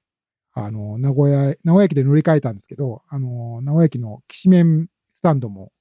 [0.58, 5.74] あの、名古屋、名古屋駅で乗り換えたんですけど、あの、名古屋駅のきしめんスタンドも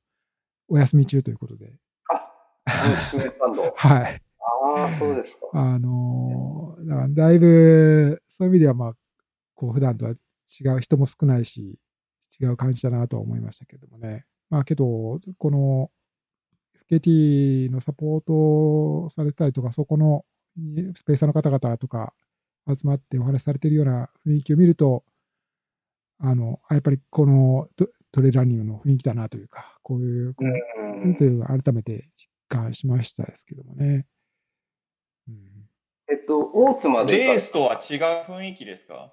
[0.68, 1.72] お休み中ということで、
[2.08, 2.28] あ、
[2.66, 3.62] あの、シメスタンド。
[3.76, 4.20] はい。
[4.76, 5.48] ああ、そうですか。
[5.52, 8.94] あのーだからだいぶ、そういう意味では、まあ、
[9.54, 11.80] こう、普段とは違う、人も少ないし、
[12.40, 14.26] 違う感じだなとは思いましたけどもね。
[14.50, 15.92] まあ、けど、この、
[16.90, 18.20] FKT のサポー
[19.06, 20.24] トされたりとか、そこの
[20.96, 22.12] スペーサーの方々とか
[22.68, 25.04] 集まってお話しされているような雰囲気を見ると、
[26.18, 30.48] あの、あやっぱりこのトトレーランニングの雰囲気だなというか、こういう、こう
[31.04, 34.06] うんという改めて実感しましたですけどもね。
[35.28, 35.68] うん
[36.06, 37.98] えっと、大津までレースとは違う
[38.30, 39.12] 雰囲気ですか？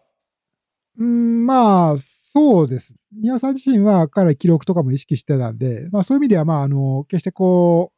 [0.97, 2.95] うん、まあ、そうです。
[3.13, 7.93] 宮さん自身はかなり記録とかも意識してたんで、まあそういう意味では、まあ、あの、決してこ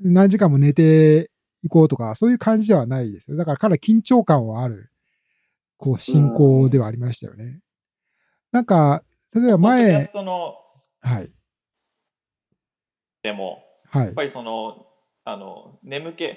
[0.00, 1.31] う、何時間も寝て
[1.62, 3.36] いこうとか、そういう感じではないですよ。
[3.36, 4.90] だからかなり緊張感はある、
[5.76, 7.60] こう、進行ではありましたよね。
[8.50, 9.02] なんか、
[9.34, 10.54] 例えば前ス、トの
[11.00, 11.32] はい、
[13.22, 14.86] でも、はいやっぱ、りその、
[15.24, 16.30] あの、眠気、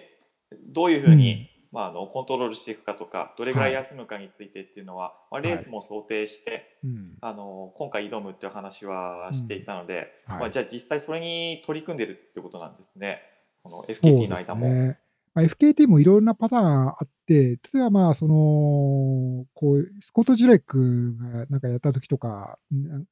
[0.68, 13.22] どういうふうに、まあ、あのコントロールしていくかとか、どれぐらい休むかについてっていうのは、まあ、レースも想定して、うん、あの今回挑むっていう話はしていたので、はいまあ、じゃあ実際それに取り組んでるってことなんですね。
[13.62, 14.62] この FKT の間も。
[14.70, 15.00] ね。
[15.36, 22.58] まあ、FKT もいろんなパターンあって、例えばまあ、その、こう、スコット・ジュレックがなんかやった時とか、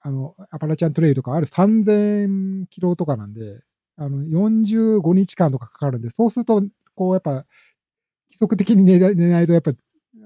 [0.02, 3.62] あの、アパラチャントレイルとかある3000キロとかなんで、
[3.98, 6.64] あの、45日間とかかかるんで、そうすると、
[6.96, 7.46] こう、やっぱ、規
[8.40, 9.74] 則的に寝ない寝ないと、やっぱ、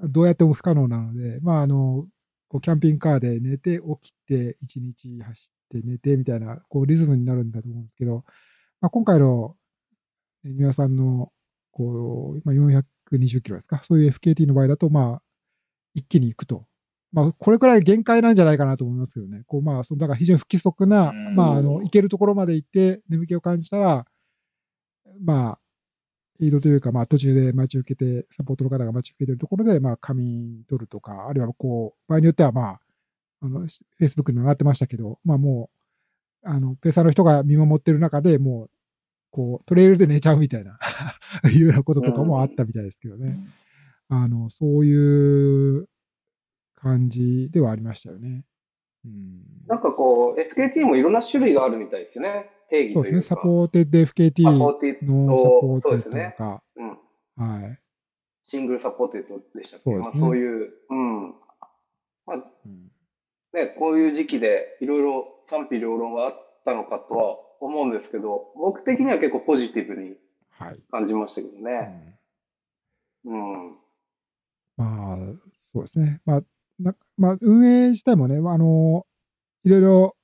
[0.09, 2.07] どうやっても不可能なので、まあ、あの、
[2.49, 8.25] こう、キャンピングカーで寝て、起きて、1日走って寝てみたいな、こう、リズムになるんだと思うんですけど、
[8.81, 9.55] まあ、今回の、
[10.45, 11.31] え三輪さんの、
[11.77, 13.81] こう、今420キロですか。
[13.83, 15.21] そういう FKT の場合だと、まあ、
[15.93, 16.65] 一気に行くと。
[17.13, 19.43] まあ、これくらい限界なんじゃないかなと思いますけどね。
[19.45, 24.05] こう、まあ、そのだから非常に不規則な、うんまあ、あの、行けるところまで行って、眠気を感じたら、
[25.23, 25.59] まあ、
[26.39, 32.79] 移動というか、まあ、途中で待ち受けて、サポートの方が待ち受けてるところで、まあ、仮眠取るとか、あるいは、こう、場合によっては、まあ、
[33.41, 33.67] あの、
[34.01, 35.69] Facebook にも上がってましたけど、まあ、も
[36.43, 38.69] う、あの、ペーサーの人が見守ってる中でもう、
[39.37, 40.79] こう、トレイルで寝ちゃうみたいな、
[41.53, 43.37] いうようなこととかもあったみたいですけどね。
[44.09, 45.87] あの、そういう
[46.73, 48.45] 感じではありましたよね。
[49.05, 52.49] うん、なんかこう、FKT もいろんな種類があるみたいですよね。
[52.71, 53.21] 定義そうですね。
[53.21, 56.97] supーテッド FKT のサポーテッドとか、うん。
[57.35, 57.79] はい。
[58.41, 59.83] single supported でしたっけ？
[59.83, 61.35] そうですねまあ、そういう、うん。
[62.25, 62.91] まあうん
[63.53, 66.33] ね、こういう時期でいろいろ賛否両論はあっ
[66.65, 70.15] たのかとは思うんですけど、僕的には結構ポジティブに
[70.51, 70.79] はい。
[70.91, 72.17] 感じましたけどうね。
[73.25, 73.37] んう
[73.71, 73.77] ん。
[74.75, 75.17] まあ、
[75.73, 76.21] そうですね。
[76.25, 76.41] まあ、
[76.79, 79.05] なまあ、運営自体もね、まああの、
[79.63, 80.15] いろいろ、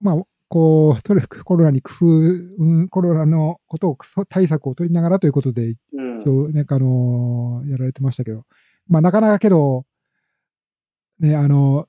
[0.00, 6.22] まあ、こう、とにかくコロナに工夫、うん、コロナのことをそ対策を取りながらということで、うん。
[6.22, 8.44] 今日、なんかあのやられてましたけど、
[8.88, 9.84] まあなかなかけど、
[11.20, 11.86] ね、あの、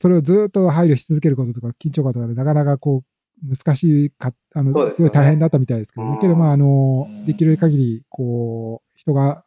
[0.00, 3.04] それをずっと配慮し続けることとか、緊張感とかで、なかなかこう、
[3.42, 6.12] 難しいか、あの、そうですごい大変だったみたいですけどね。
[6.14, 9.44] うんけど、まああのうん、できる限り、こう、人が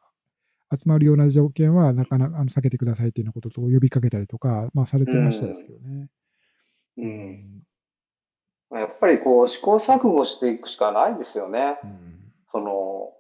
[0.71, 6.09] 集まるような条件は、なかなかあの避けてくださいというようなことと呼びかけたりとか、まあされてましたですけどね。
[6.97, 7.63] うん。
[8.69, 11.79] まあやっぱりこう、試行錯誤していくしかないですよね。
[11.83, 12.13] うん
[12.53, 13.11] その、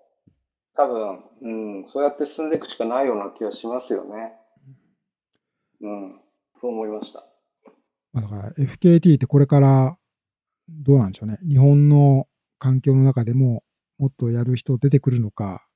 [0.75, 1.49] 多分、う
[1.87, 4.33] ん、そうやって進んでいくしかないような気がしますよね。
[5.81, 6.21] うん、
[6.61, 7.25] そう思いました。
[8.13, 9.97] まあ、だから FKT ってこれから
[10.69, 11.37] どうなんでしょうね。
[11.47, 12.27] 日本の
[12.59, 13.63] 環境の中でも
[13.97, 15.67] もっとやる人出てくるのか。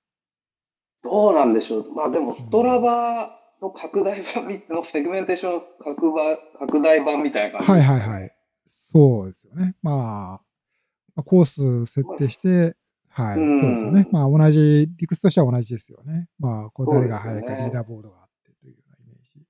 [1.04, 1.94] どうなんでしょう。
[1.94, 7.72] まあでも、ストラバの拡大版みのセグメンテーションの拡大拡大版みたいな感じ。
[7.72, 8.32] はいはいはい。
[8.70, 9.76] そうですよね。
[9.82, 10.42] まあ、ま
[11.22, 12.76] あコース設定して、
[13.10, 14.08] はい、うんそうですよね。
[14.12, 16.30] まあ同じ、理屈としては同じですよね。
[16.40, 19.46] まあ、こう誰が速いかリーダーボードがあってというようなイメージ。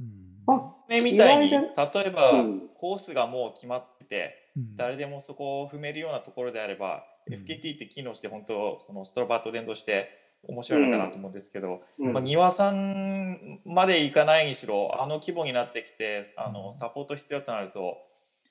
[0.00, 7.34] うんあねみたいに、意例外えば、うんコースがもう決まって誰でもそこを踏めるようなところであれば、うん。
[7.34, 10.08] FKT って機能して本当そのストラバと連動して
[10.46, 12.12] 面白いのかなと思うんですけど、うん。
[12.12, 17.98] まあ、庭さんまでいかないにしろあの規模になってきてあのサポート必要となると、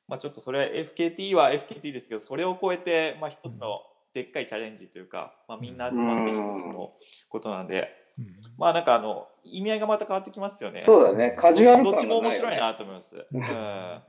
[0.08, 3.82] まあ、ちょっとそれは FKT は FKT ですけどそれを超えて、まあ、一つの
[4.14, 6.94] でっかいチャレンジというか、まあ、みんな集まって一つの
[7.30, 8.28] ことなんで、うん。
[8.58, 10.84] まあなんかあの意味合いがまた変わってきますよね。
[10.86, 11.36] そうだね。
[11.38, 13.26] カジュアル感どっちも面が白いなと思います。
[13.32, 14.02] うん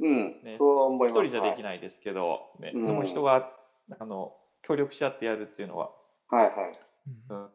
[0.00, 1.18] うんうん、ねそう思います。
[1.18, 3.50] 一人じゃできないですけど、ねうんその人が
[3.98, 4.32] あの
[4.62, 5.90] 協力し合ってやるっていうのは、
[6.28, 6.54] はいはい。
[7.30, 7.48] うんうん、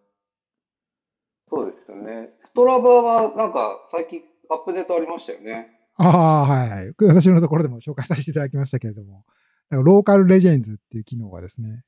[1.50, 2.30] そうですよね。
[2.42, 5.80] ストラバはなんか最近アップデートありましたよね。
[5.96, 6.94] ああ、はいはい。
[7.02, 9.26] 私のところでも紹介させていただきましたけれども、
[9.70, 11.84] だからローカルレジェンズっていう機能がですね、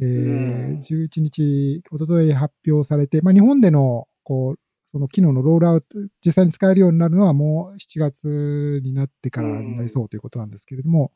[0.00, 4.60] えーうん11日、一昨日発表されて、まあ、日本でのこう
[4.92, 11.12] その機能のロールアウト、実際に使えるようになるのはもう7月になってからになりそうということなんですけれども、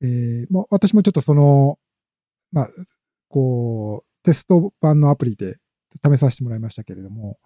[0.00, 1.78] えーまあ、私もちょっとその、
[2.52, 2.70] まあ、
[3.28, 5.56] こう、テスト版のアプリで
[6.04, 7.38] 試させてもらいましたけれども、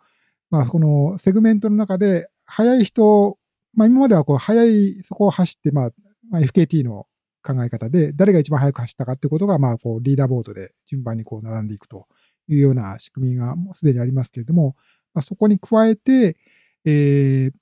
[0.50, 3.38] まあ、このセグメントの中で、速い人、
[3.74, 5.90] まあ、今まではこう、速い、そこを走って、まあ、
[6.30, 7.06] まあ、FKT の
[7.42, 12.06] 考え方で、誰が一番速く走ったかっていうことが、まあ、こう、リーダーボードで順番にこう、並んでいくと
[12.48, 14.76] いうような仕組みがもうすでにありますけれども、
[15.14, 16.36] まあ、そこに加えて、
[16.84, 17.52] えー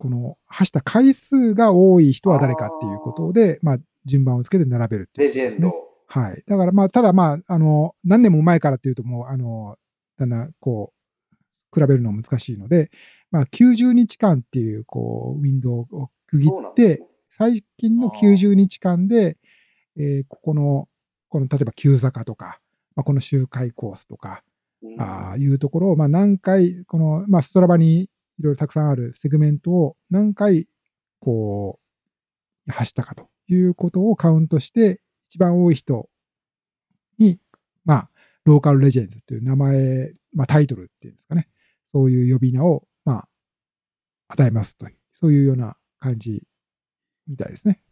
[0.00, 5.72] この走った回数が多い人は誰かっていうことで、まあ、順番をつけて並べるっていうレジェンことですね
[6.16, 6.20] ド。。
[6.22, 6.42] はい。
[6.48, 9.76] だからまあ、ただまあ、あの、何年も前からっていうともう、あの、
[10.16, 12.90] だんだんこう、比べるのは難しいので、
[13.30, 19.36] まあ、90日間っていう、こう、ウィンドウを区切って最近のあー90日間で、
[19.98, 20.88] えーここの、
[21.28, 22.58] この、例えば急坂とか、
[22.96, 24.49] まあ、この周回コースとか、うん
[24.98, 28.08] ああいうところを、まあ、何回、この、まあ、ストラバにい
[28.40, 30.66] ろいろたくさんあるセグメントを何回、
[31.18, 31.78] こ
[32.68, 36.08] う、走ったかということをカウントして、一番多い人
[37.18, 37.38] に、
[37.84, 38.10] まあ、
[38.44, 41.48] ローカルレジェンズという名前、まあ、タイトルっていうんですかね。
[41.92, 43.28] そういう呼び名を、まあ、
[44.28, 46.42] 与えますという、そういうような感じ
[47.28, 47.82] みたいですね。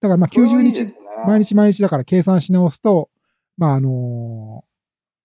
[0.00, 0.94] だから、まあ、90日
[1.26, 3.10] 毎日毎日だから計算し直すと、
[3.56, 4.64] まあ、あの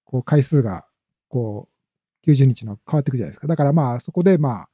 [0.05, 0.85] こう、回数が、
[1.29, 1.69] こ
[2.25, 3.47] う、90日の変わっていくじゃないですか。
[3.47, 4.69] だからまあ、そこでまあ、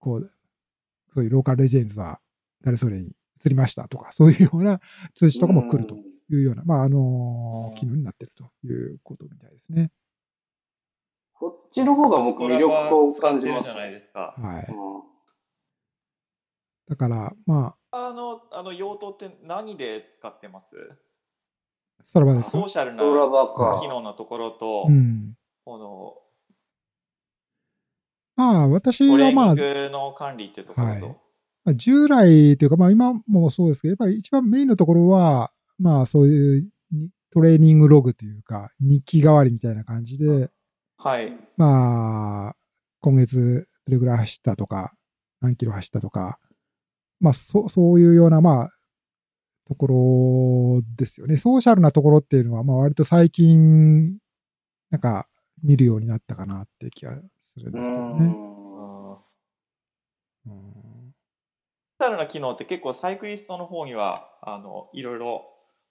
[0.00, 0.30] こう、
[1.14, 2.20] そういうローカルレジェンズは
[2.62, 3.08] 誰それに
[3.44, 4.80] 移りましたとか、そういうような
[5.14, 5.96] 通知とかも来ると
[6.30, 9.90] いうような、まあ、あの機能になっているということみたいですね。
[11.34, 14.34] こっちの方が僕魅力を使っ感じるじゃないですか。
[14.38, 14.66] はい。
[14.72, 15.08] うん
[16.88, 20.74] だから、まあ、あの、あの用途って何で使ってます？
[22.06, 22.50] ストラバですか？
[22.52, 23.02] ソーシャルな。
[23.78, 25.34] 機能のところと、うん。
[25.68, 26.14] この
[28.36, 40.48] まあ、私トレーはまあニン、グの管理っていうところと、はいまあ従来というか、まあ今もそうですけど、やっぱり一番メインのところは、まあそういうにトレーニングログというか、日記代わりみたいな感じで、
[40.96, 41.36] はい。
[41.58, 42.56] まあ、
[43.00, 44.94] 今月どれぐらい走ったとか、
[45.42, 46.38] 何キロ走ったとか、
[47.20, 48.70] まあそそういうような、まあ、
[49.66, 51.36] ところですよね。
[51.36, 54.16] ソーシャルなところっていうのは、まあ割と最近、
[54.90, 55.27] なんか
[55.62, 58.24] 見るようになったかなって気がするんうですけどね。
[58.26, 59.12] ん
[60.46, 61.14] うん。
[62.00, 65.44] ソーシャルな機能って結構サイクリストの方にはあのいろいろ、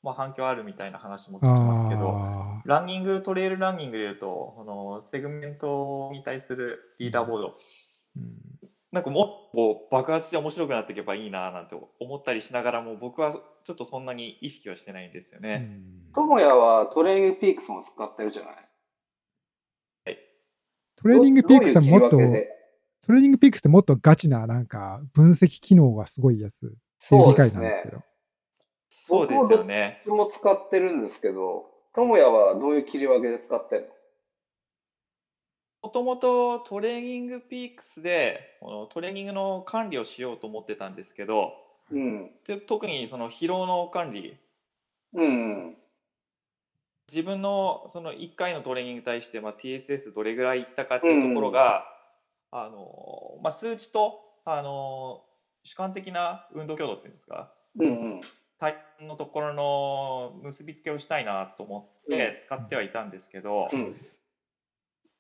[0.04, 7.52] まあ、反響あるみたいな話も聞きますけど、あランニング、トレイルランニングでいうと、このセグメントに対するリーダーボード、ー
[8.18, 8.38] うん。
[8.92, 15.58] なんかもっと爆発して面白くなっていけばいいななんて思ったりしながらも僕はちょっとそんなに意識はしてないんですようね。
[15.58, 16.14] ん。
[16.16, 18.67] ともやはトレーニングピークスも使ってるじゃない？
[20.98, 26.70] トレーニングピークスはもっと、トレーニングピークスってもっとガチな、なんか、分析機能がすごいやつっ
[27.08, 28.04] ていう理解なんですけど。
[28.90, 30.02] そうですよね。
[30.06, 33.88] 僕も使ってるんですけど、ともやはどういう切り分けで使ってるの？
[35.84, 41.54] もともとトレーニングピークスでこのトレーニングの管理をしようと思ってたんですけど
[41.92, 42.32] うん。
[42.46, 44.38] で特にその疲労の管理
[45.14, 45.78] うん。
[47.10, 51.86] 自分のその1回のトレーニングに対して、まあ、TSS どれぐらいいったかっていうところが、
[52.52, 55.24] あのまあ、数値とあの
[55.64, 57.52] 主観的な運動強度っていうんですか？
[57.80, 58.22] うんうん。
[58.60, 63.96] 体幹のところの結びつけをしたいなと思って使ってはいたんですけど、うん。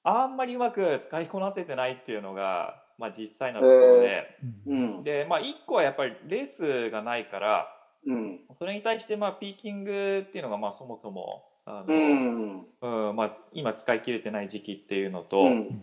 [0.03, 5.03] あんまりうまく使いこなせてないっていうのが、まあ、実際のところで、うんうん。
[5.03, 7.67] で、まあ、1個はやっぱりレースがないから
[8.05, 8.39] うん。
[8.51, 12.67] それに対してまあピーキングっていうのがまあそもそもあうの、ん。
[12.81, 15.81] うんまあ、今使い切れてない時期っていうのと、うん。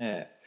[0.00, 0.42] ええ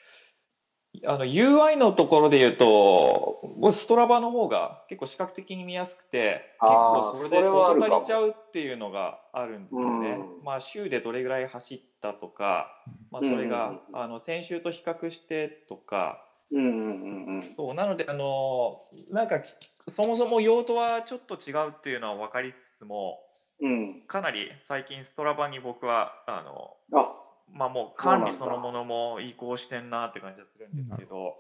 [1.06, 3.42] あの UI のところで言うと
[3.74, 10.18] ストラバの方が結構視覚的に見やすくて結構それで事足りちゃうっていうのがあるんですよね。
[10.40, 12.68] うんまあ週でどれぐらい走ったとか、
[13.12, 16.64] まあ、それが、うんあの先週と比較してとかうん。
[16.64, 17.26] うん。
[17.26, 17.54] うん。
[17.58, 18.78] そうなのであの
[19.10, 19.42] なんか
[19.90, 23.20] そもそも用途はちょっと違うっていうのは分かりつつも
[23.62, 24.01] うん。
[24.08, 27.16] かなり最近ストラバに僕はあのあ、
[27.53, 31.36] まあもう管理そのものも移行してんなって感じがするんですけど、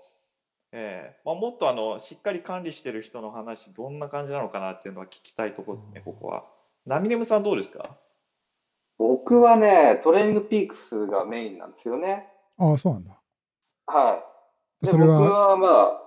[0.71, 6.43] ええまあ、もっとあのしっかり管理してる人の話どんな感じなのかなっていうのは聞きたいところですね、ここは。
[6.85, 7.97] ナミネムさんどうですか？
[8.97, 12.27] 僕はね、トレーニングピークスがメインなんですよね。
[12.57, 13.19] ああ、そうなんだ。
[13.87, 14.23] は
[14.81, 14.85] い。
[14.85, 16.01] で、それ僕は、はまあ、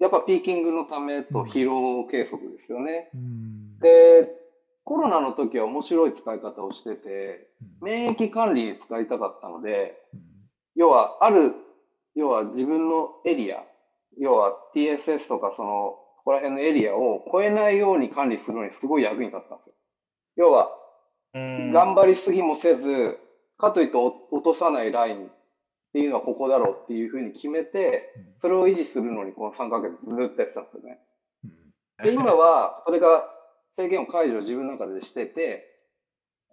[0.00, 3.10] やっぱピーキングのためと疲労計測ですよね。
[3.14, 4.41] うんで、
[4.84, 7.48] コロナの時は面白い使い方をしてて、
[7.80, 7.88] うん。
[7.88, 10.20] 免疫管理に使いたかったので、うん。
[10.74, 11.54] 要は、ある、
[12.14, 13.62] 要は自分のエリア、
[14.18, 19.74] 要は TSS とかその、ここら辺のエリアを超えないように管理するのにすごい役に立ったんですよ。
[20.36, 20.70] 要は、
[21.34, 21.72] うん。
[21.72, 23.18] 頑張りすぎもせず、
[23.58, 25.28] かといって落落とさないラインっ
[25.92, 30.98] ていうのはここだろうっていうふうに決めて、それを維持するのにこの3ヶ月ずっとやってたんですよね。
[31.44, 32.04] うん。
[32.04, 33.28] で、今は、それが
[33.76, 35.64] 制限を解除を自分の中でしてて、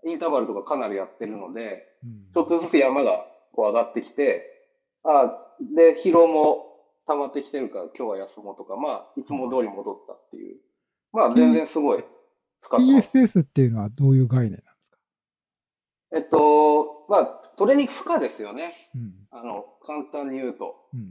[0.05, 4.45] インターバルとかかなりやってるので、うんちょっとずつ山がこう上がってきて、
[5.03, 5.37] あ
[5.75, 6.65] で、疲労も
[7.07, 10.57] 溜まってきてるから今日は休もうとか、まあ、いつも通り戻ったっていう。
[11.11, 12.05] まあ、全然すごい
[12.61, 13.17] 使ってます。
[13.17, 14.97] PSS っていうのはどういう概念なんですか？
[16.15, 17.25] えっと、まあ、
[17.57, 18.89] トレーニング負荷ですよね。
[18.95, 20.75] うんあの、簡単に言うと。
[20.93, 21.09] うん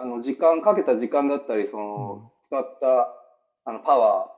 [0.00, 3.14] あの、時間、かけた時間だったり、その、うん使った、
[3.64, 4.37] あの、パワー、うん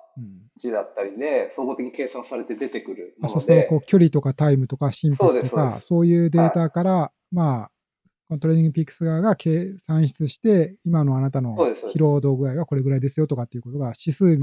[0.59, 3.47] 値だったりで、総合的に計算されて出てくるあもので。
[3.47, 7.71] そうするとこ、う距離とかタイムとか心拍とか、そういうデータから、まあ、
[8.29, 14.41] このトレーニングピークス側が計算出して、今のあなたの疲労度具合はこれぐらいですよとかっていうことが指数み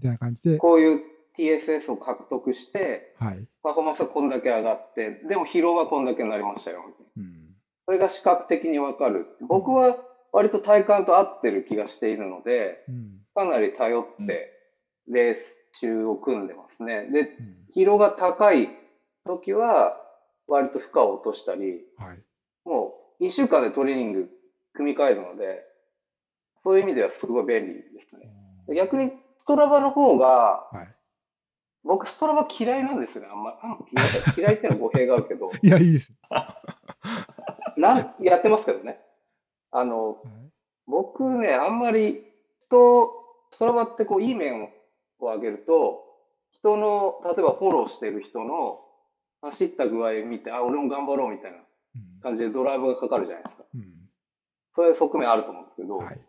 [0.00, 1.00] たいな感じで、こういう
[1.38, 3.46] TSS を獲得して、はい。
[3.62, 6.80] パフォーマンスはこんだけ上がって、でも疲労はこんだけになりましたよ。
[7.16, 7.54] うん。
[7.86, 9.26] それが視覚的にわかる。
[9.46, 9.96] 僕は
[10.32, 13.20] 割と体感と合ってる気がしているので、うん。
[13.34, 14.53] かなり頼って
[15.08, 17.08] レース中を組んでますね。
[17.10, 18.68] で、うん疲労が高い
[19.26, 19.96] 時は
[20.46, 22.22] 割と負荷を落としたり、はい。
[22.64, 24.30] もう1週間でトレーニング
[24.74, 25.64] 組み替えるので、
[26.62, 28.30] そういう意味ではすごい便利ですね。
[28.68, 30.88] で逆にストラバの方が、はい。
[31.82, 33.28] 僕ストラバ嫌いなんですよね。
[33.30, 33.76] あんま、あんま
[34.36, 36.16] 嫌いっていうのは語弊があるけど、 いや、いいですよ。
[37.76, 39.00] なんやってますけどね。
[39.72, 40.18] あの、はい
[40.86, 42.22] 僕ね、あんまり
[42.66, 43.10] 人、
[43.52, 44.68] ストラバってこういい面を
[45.26, 46.02] 上げると、
[46.52, 48.80] 人の、例えばフォローしてる人の
[49.42, 51.60] 走った具合を見て、あ、俺も頑張ろうみたいなう
[52.18, 53.64] ん感じでドライブがかかるじゃないですか。
[53.74, 53.94] うん
[54.76, 56.20] そういう側面あると思うんですけど、はい。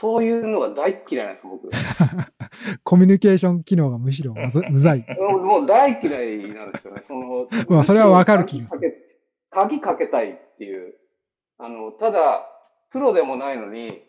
[0.00, 1.70] そういうのが大っ嫌いなんです、僕。
[2.82, 5.06] コミュニケーション機能がむしろむざい。
[5.18, 7.02] もう大嫌いなんですよね。
[7.06, 9.22] その、 まあそれはわかる気がする。
[9.50, 10.96] 鍵かけたいっていう。
[11.58, 12.46] あの、ただ、
[12.90, 14.02] プロでもないのに、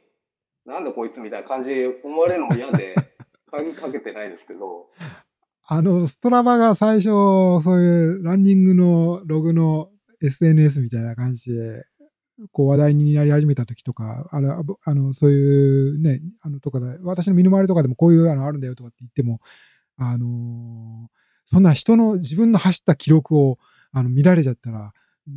[0.66, 2.96] なんでこいつみたいな感じで思われるのも嫌で、
[3.58, 4.88] 鍵かけてないですけど、
[5.66, 9.90] あの、ストラバが最初、そういうランニングのログの
[10.22, 11.86] SNS みたいな感じで、
[12.52, 19.42] こう話題になり始めた時とか、あの、あのそういうね、あのとかで、私の身の回りとかでもこういうのあるんだよとかって言っても、
[19.98, 21.10] あの
[21.46, 23.58] そんな人の自分の走った記録を
[23.92, 24.94] あの見られちゃったら、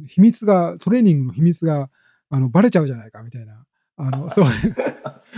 [0.06, 1.88] 秘密が、トレーニングの秘密が
[2.28, 3.64] あのバレちゃうじゃないかみたいな、
[4.00, 4.44] あの、そう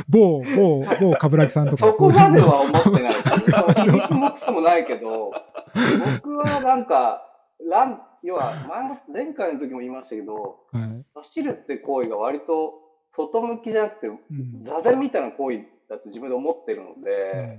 [0.08, 1.92] 某、某、某冠城さんとか。
[1.92, 3.12] そこまでは思っていない。
[3.12, 5.32] その響もくもないけど、
[6.22, 7.26] 僕はなんか、
[7.68, 10.76] ラン、要は前も、前回の時も言いましたけど、う。
[10.76, 11.04] はい。
[11.14, 12.74] 走るって行為が割と
[13.14, 17.58] 外向きじゃなくて、うん座禅みたいな行為だって自分で思ってるのうんで、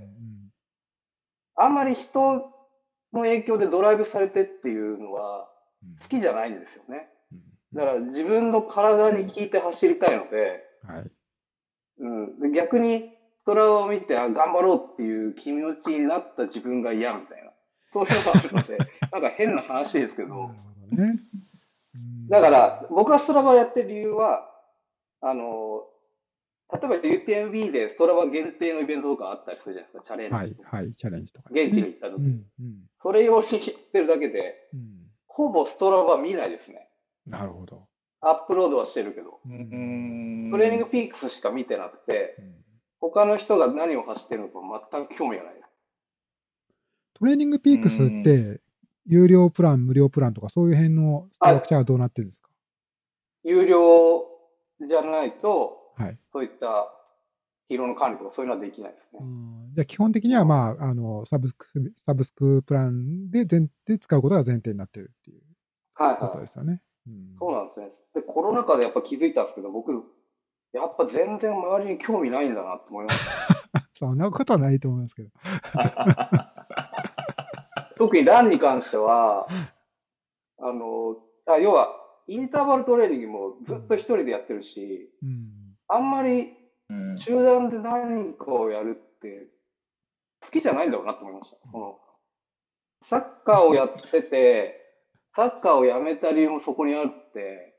[1.56, 2.50] あんまり人
[3.12, 5.48] の影響でドライブされてっていうのは
[5.82, 7.08] うん好きじゃないんですよね。
[7.32, 7.40] うん
[7.74, 11.10] だから自分の体に効いて走りたいので、はい。
[11.98, 13.10] うん、で逆に
[13.42, 17.52] ストラバを見てあ頑張ろうっていう気持ちになった自分が嫌みたいな、
[17.92, 18.78] そういうのがあるので、
[19.12, 20.50] なんか変な話ですけど
[22.28, 24.50] だから、僕がストラバやってる理由は、
[25.20, 25.84] あの、
[26.72, 30.34] 例えば UTMB でストラバ限定のイベントとかあったりするじゃないですか、チャレンジ。
[30.34, 31.62] はい、はい、チャレンジとかね。
[31.62, 35.04] 現地に行った時、うん、うん、それ用に行ってるだけで、うん。
[35.26, 36.88] ほぼストラバ見ないですね。
[37.26, 37.86] なるほど。
[38.26, 42.54] アップロードはしてるけど、トレーニングピークスしか見てなくて、うん
[43.00, 45.54] 他の人が何を走ってるのか全く興味がない。
[47.12, 48.62] トレーニングピークスって、
[49.04, 52.48] 有料プラン、無料プランとか、そういう辺のストラクチャーはどうなってるんですか？
[53.42, 54.24] 有料
[54.88, 56.18] じゃないと、はい。
[56.32, 56.90] そういった
[57.68, 59.18] 疲労の管理とかそういうのはできないですね。
[59.20, 61.66] うんじゃあ、基本的には、まあ、あの、サブスク、
[61.96, 65.42] サブスクプランで前で使うことが前提になってるっていう
[65.92, 66.40] はいことはい。
[66.40, 66.80] ですよね。
[67.06, 67.90] うんそうなんですね。
[68.14, 69.92] で、コロナ禍でやっぱ気づいたんですけど、僕、
[70.72, 73.18] やっぱ全然周りに興味ないんだなと思いまし
[73.72, 73.88] た。
[73.94, 75.30] そんなことはないと思いますけど。
[77.96, 79.46] 特にランに関しては、
[80.58, 85.76] あの、あ要は、インターバルトレーニングもずっと一人でやってるし、うん。
[85.88, 86.56] あんまり
[86.90, 89.46] うん集団で何かをやるって
[90.40, 91.56] 好きじゃないんだろうなと思いました。
[91.70, 92.00] この
[93.08, 94.80] サッカーをやってて、
[95.36, 97.73] サッカーをやめた理由もそこにあって、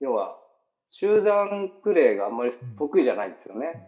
[0.00, 0.36] 要は
[0.90, 3.86] 集団プレーがあんまり得意じゃないんですよね。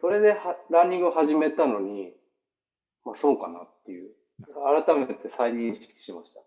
[0.00, 2.12] それではランニングを始めたのに、
[3.04, 4.10] まあそうかなっていう、
[4.86, 6.40] 改めて再認識しました。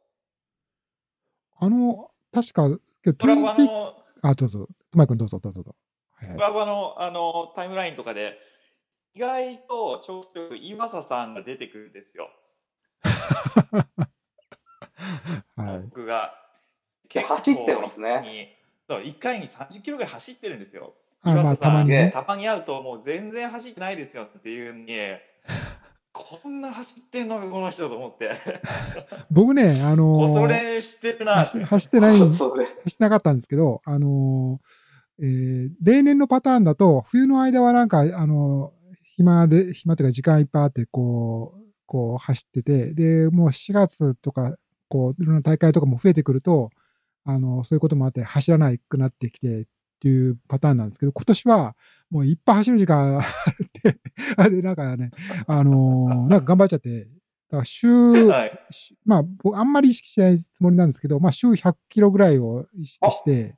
[1.59, 2.69] あの、確か、
[3.03, 4.67] トトラバレーニングピーク、のあ、どうぞ。
[4.93, 5.76] マイ君どうぞ、どうぞ、どうぞ。
[6.34, 8.38] トラバのあのタイムラインとかで、
[9.13, 12.30] 意外とちょくちょく岩佐さんが出てくるんですよ。
[15.57, 15.80] はい。
[15.82, 16.38] 僕が。
[17.13, 18.61] 走ってますねに。
[18.91, 20.93] そう1回に30キロぐらい走ってるんですよ。
[21.23, 22.11] あまあ、岩佐さんたまにね。
[22.13, 24.97] たまに会うともう全然走ってないですよっていうのに
[26.11, 28.31] こんな走ってんのかこの人と思って
[29.31, 32.33] 僕ね、あのー恐れしてるな走走ってない、走。
[32.33, 44.57] ってなかったんですけど、あのーえー例年のパターンだと、冬の間はなんか、あのー暇で、暇というか時間いっぱいあって、こう、こう走ってて、で、もう4月とか、
[44.89, 46.71] こう、いろんな大会とかも増えてくると、
[47.24, 49.65] あの、そういうこともあって走らなくなってきてっ
[49.99, 51.76] ていうパターンなんですけど、今年は
[52.09, 53.24] もういっぱい走る時間あっ
[53.74, 53.99] て、
[54.38, 55.11] あれなんかね、
[55.47, 58.51] あのーなんか頑張っちゃって、だから週、はい。
[58.72, 63.57] しまあ、僕あんまり意識してないつもりなんですけど、まあ、週100キロぐらいを意識して、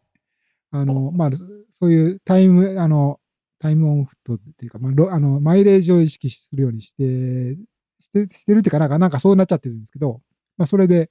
[0.72, 1.30] あの、まあ、
[1.70, 3.20] そういうタイム、あの、
[3.59, 7.55] タイムオンフットっていうか、まあ、ロあのマイレージを意識するようにして、
[7.99, 10.22] して、してるっていうか、なんか、なんかそうなっちゃってるんですけど、
[10.57, 11.09] まあ、それで、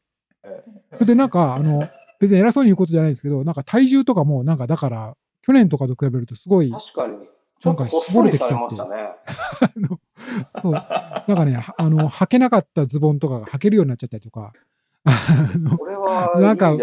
[0.92, 1.88] それでなんか、あの、
[2.22, 7.16] 別に偉そうに言うことじゃないんですけど、なんか体重とかも、なんかだから、去年とかと比べるとすごい、確かに。
[7.60, 8.76] ちなんか絞れてきちゃって
[10.62, 10.82] そう、なん
[11.26, 14.52] かね、はあの、履けなかったズボンとかが履けるようになっちゃったりとか、
[15.76, 16.76] これはなんか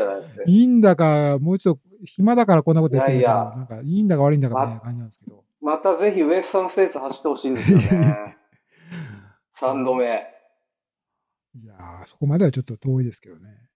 [0.45, 5.45] いいんだか、もう一度、暇だからこんなことやってるか、なんかいいんだか悪いんだかみたいな感じなんですけど。
[5.61, 8.37] またぜひウエスタンステーツ走ってほしいんですよね。
[9.61, 10.05] 3度目。
[11.55, 13.68] いやー、そこまではちょっと遠いですけどね。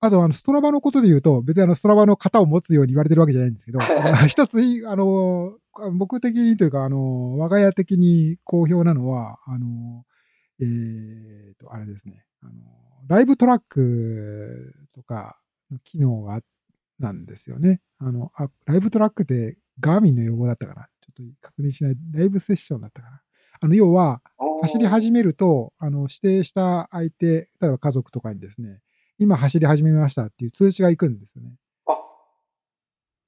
[0.00, 3.80] あと、あの、ストラバのことで言うと、別にあの、ストラバの型を持つように言われてるわけじゃないんですけど、
[4.28, 5.58] 一つあの、
[5.94, 10.04] 僕的にというか、あの、我が家的に好評なのは、あの、
[10.60, 12.52] えーと、あれですね、あの、
[13.08, 15.38] ライブトラックとか
[15.70, 16.40] の機能が、
[16.98, 17.82] なんですよね。
[17.98, 21.96] あの、あ、ライブトラックってガーミンの用語だったかなちょっと確認しない。
[22.12, 23.20] ライブセッションだったかな
[23.60, 24.22] あの、要は、
[24.62, 27.26] 走り始めると、あの、指定した相手、
[27.60, 28.80] 例えば家族とかにですね、
[29.18, 31.54] 今走り始めましたっていう通知が行くんですよね。
[31.86, 31.94] あ、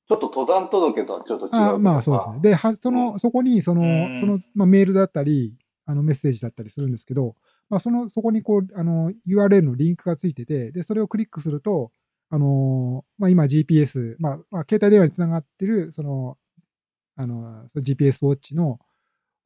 [0.09, 1.51] ちょっと登山届とはちょっと違う。
[1.53, 2.41] あまあそうですね。
[2.41, 7.34] で、はその、そこに、その、うんその、まあ、メールだったり、あの、メッセージだったりするんですけど、
[7.70, 11.93] まあ、その、そこにこう、あの、URL のリンクがついてて、で、それをクリックすると、
[12.30, 16.36] あの、まあ、今 GPS、まあ、まあ、携帯電話につながってる、その、
[17.16, 18.78] あの、その GPS ウォッチの、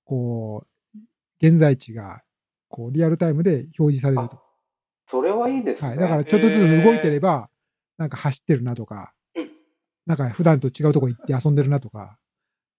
[0.05, 0.99] こう、
[1.41, 2.23] 現在地が、
[2.69, 4.42] こう、リアルタイムで表示されると。
[5.13, 5.89] それはいいですね。
[5.91, 5.99] はい。
[5.99, 7.51] だから、ちょっとずつ動いてれば、
[7.99, 9.51] なんか走ってるなとかうん、
[10.07, 12.19] なんか普段と違うとこ行って遊んでるなとか、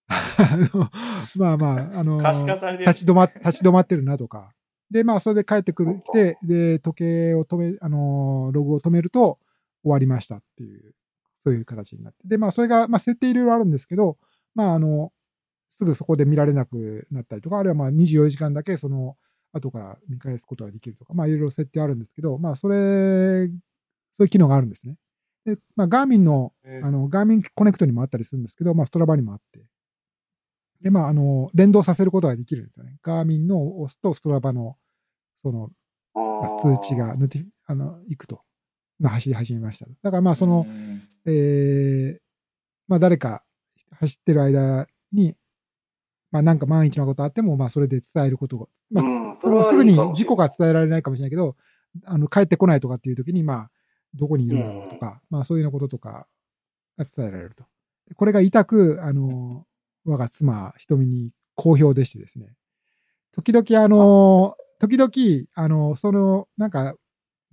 [1.38, 4.52] まあまあ、あの、立ち止ま、 立ち止まってるなとか。
[4.90, 9.38] で、まあ、それで帰ってくる、来て、で、時計を止め、あの、ログを止めると
[9.84, 10.96] 終わりましたっていう、
[11.40, 12.28] そういう形になって。
[12.28, 14.18] で、まあ、それが、まあ、設定いろいろあるんですけど、
[14.56, 15.14] まあ、あの、
[15.70, 19.18] すぐそこで見られなくなったりとか、あるいはまあ24時間だけその
[19.54, 23.48] 後から見返すことができるとか、まあいろいろ設定あるんですけど、まあそれ、
[24.12, 24.98] そういう機能があるんですね。
[25.46, 29.66] で、まあガーミンの、えーあの、ガーミンコネクトにもあったりするんですけど、まあストラバにもあって。
[30.82, 32.98] で、まああの、連動させることができるんですよね。
[33.02, 34.76] ガーミンのを押すとストラバの、
[35.42, 35.70] その、
[36.16, 38.42] まあ通知が、ノティフィあの、行くと。
[39.00, 39.86] まあ走り始めました。
[40.02, 42.24] だからまあその、うんえー
[42.88, 43.46] まあ誰か
[43.92, 45.36] 走ってる間に、
[46.34, 51.56] まあなんか万一のことあっても、まあそれで伝えることが、まあ、うんそれはすぐに事故が伝えられないかもしれないけど、
[52.06, 53.72] あの帰ってこないとかっていう時に、まあ、
[54.16, 56.26] どこにいるんだろうとか、まあそういうようなこととか
[56.98, 57.64] が伝えられると。
[58.08, 59.68] でこれが痛く、あの、
[60.06, 62.56] 我が妻、瞳に好評でしてですね。
[63.32, 65.12] 時々、あの、時々、
[65.54, 66.96] あの、その、なんか、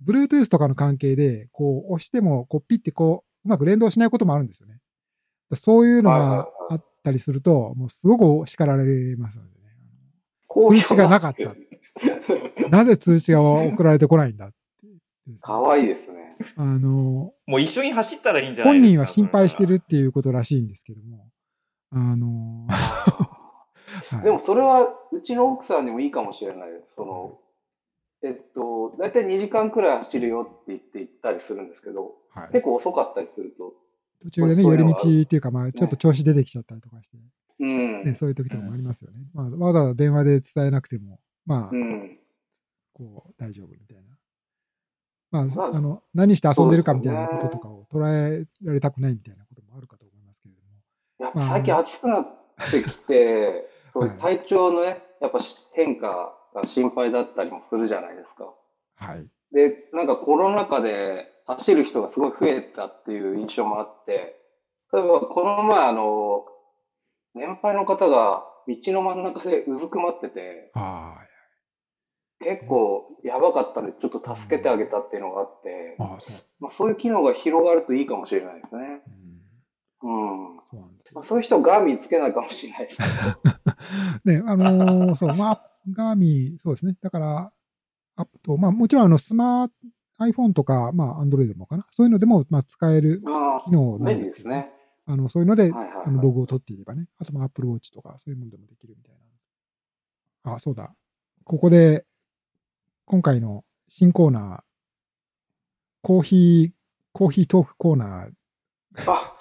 [0.03, 4.79] Bluetooth とかの関係で、こう、押しても、こう、ピッてこう、うまく連動しないこともあるんですよね。
[5.55, 10.81] そういうのがあったりすると、もうすごく叱られますのでね。
[10.81, 11.55] 通知がなかった
[12.69, 14.55] なぜ通知が送られてこないんだって。
[15.41, 16.37] かわいいですね。
[16.55, 21.27] あの、もう一緒に走ったらいいんじゃないですか本人は心配してるっていうことらしいんですけども、
[21.91, 22.75] あの、は
[24.21, 26.95] いでもそれはうちの奥さんにもいいかもしれないです。
[26.95, 27.39] その、
[28.23, 33.73] えっと、大体2時間くらい走るよって言って行ったりするんですけど、はい結構遅かったりすると、
[34.23, 37.17] 途中でね、寄り道っていうか、まあ、ちょっと調子出てきちゃったりとかして、
[37.59, 38.03] うん。
[38.03, 39.19] ね、そういう時とかもありますよね。
[39.33, 42.19] まあ、わざわざ電話で伝えなくても、まあう、ん。
[42.93, 44.03] こう、大丈夫みたいな。
[45.31, 50.67] まあ、まああの、何して遊んでるかみたいなこととかを捉えられたくないみたいなこともあるかと思いますけれども。
[51.19, 52.27] やっぱ最近暑くなっ
[52.71, 55.39] てきて、 そういう体調のね、やっぱ
[55.73, 58.53] 変化が心配だったりもするじゃないですか。
[58.95, 59.29] はい。
[59.53, 64.39] で、なんかコロナ禍で走る人がすごい増えたっていう印象もあって、
[64.93, 66.45] 例えばこの前あの、
[67.33, 71.21] 年配の方が道の真ん中でうずくまってて、は
[72.43, 76.35] 結構やばかったんでちょっと助けてあげたっていうのがあってい。、ああ、そう。
[76.59, 78.81] まあ、そういう機能が広がるといいかもしれないですね。
[80.01, 80.59] うん、うん。
[80.71, 80.81] そう。
[81.13, 82.97] まあ、そういう人ガーミンつけないかもしれないです。
[84.25, 86.95] ね、あのーそう、まあ、ガーミン、そうですね。
[87.01, 87.53] だから、
[88.15, 89.73] あと、まあ、もちろん、あの、スマート、
[90.21, 91.85] iPhone とか、まあ、Android もかな。
[91.91, 94.55] そういうのでも、まあ、使えるあ機能あ、なんですすけどね。
[94.57, 94.71] ね。
[95.05, 97.07] あの、そういうので、あのログを取っていればね。
[97.17, 99.41] あと、まあ、Apple Watch とか、そういうものでもできるみたいなんです。
[100.43, 100.93] あ、そうだ。
[101.43, 102.05] ここで、
[103.05, 104.61] 今回の新コーナー、
[106.01, 106.71] コーヒー、
[107.13, 108.31] コーヒートークコーナー、
[109.11, 109.35] あ、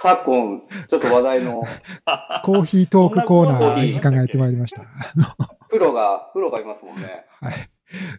[0.00, 1.62] 昨今、ちょっと話題の
[2.44, 4.82] コーヒートークコーナー、そんなコーナー時間がやってまいりました。
[5.68, 7.26] プロが、プロがいますもんね。
[7.40, 7.54] はい。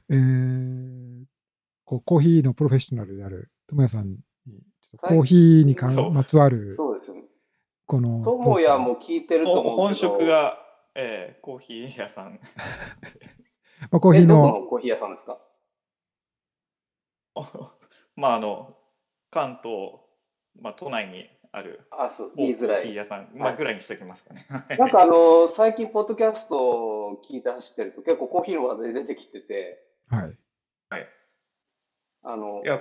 [0.09, 1.12] えー、
[1.93, 7.23] こうコーヒーのプロフェッショナルである友也さんに、ちょっとコーヒーにかそうんまつわる、そうですよね。
[7.85, 9.99] この、友也も聞いてると思う本けど。
[9.99, 10.57] 職が、
[10.95, 12.39] えーコーヒー屋さん。
[13.91, 15.39] まあ、コーヒーえどこの、のコーヒー屋さんですか？
[18.15, 18.75] まああの
[19.31, 19.93] 関東、
[20.59, 22.81] まあ、都内にあるあ、そう、某言いづらい。
[22.81, 24.45] コーヒー屋さん、まあ、ぐらいにしておきますかね。
[24.77, 30.31] なんかあの、最近、ポッドキャストを聞いて走ってると、結構コーヒーの話題出てきてて、はい。
[32.23, 32.79] あのい、や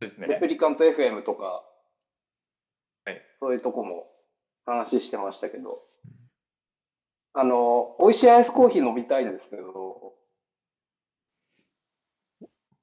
[0.00, 0.26] ですね。
[0.26, 1.62] レプリカント FM とか、
[3.04, 3.20] はい。
[3.40, 4.06] そういうとこも
[4.66, 5.80] 話してましたけど、
[7.34, 10.14] あの、美味しいアイスコーヒー飲みたいんですけど、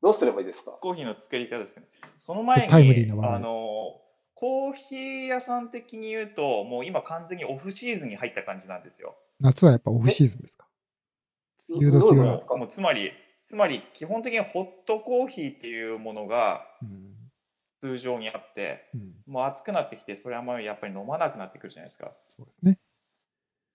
[0.01, 0.72] どうすればいいですか？
[0.72, 1.86] コーヒーの作り方ですね。
[2.18, 3.28] その前に、タイムリーな話。
[3.28, 4.01] 題あの
[4.34, 9.18] コーヒー屋さん的に言うと、もう今完全にオフシーズンに入った感じなんですよ。
[9.41, 10.68] 夏はやっぱオフシーズンですか？
[11.76, 12.55] いうことか？
[12.57, 13.11] もうつまり、
[13.45, 17.15] つまり基本的にホットコーヒーっていうものがうん
[17.82, 22.11] 通常にあって、うん、もう暑くなってきて、それはもうやっぱり飲まなくなってくるじゃないですか。
[22.28, 22.78] そうですね。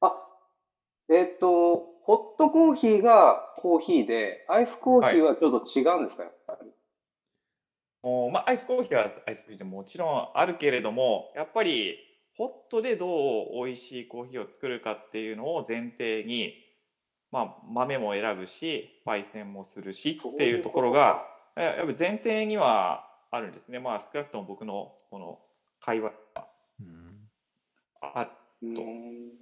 [0.02, 0.12] あ、
[1.08, 6.70] えっ、と、ホットコーヒーがコーヒーで、アイスコーヒーはちょっと違うんですか、やっぱり。
[8.02, 11.96] もうまあ、アイスコーヒーはアイスコーヒーでもちろんあるけれども、やっぱり
[12.36, 16.52] ホットでどう美味しいコーヒーを作るかっていうのを前提に、
[17.34, 21.26] まあ、豆も選ぶし、焙煎もするしっていうところが、
[21.56, 23.80] えやっぱ前提にはあるんですね。
[23.80, 25.40] まあ、少なくとも僕のこの
[25.80, 26.46] 会話が
[26.80, 27.28] うん
[28.00, 28.30] あ
[28.62, 29.32] うーん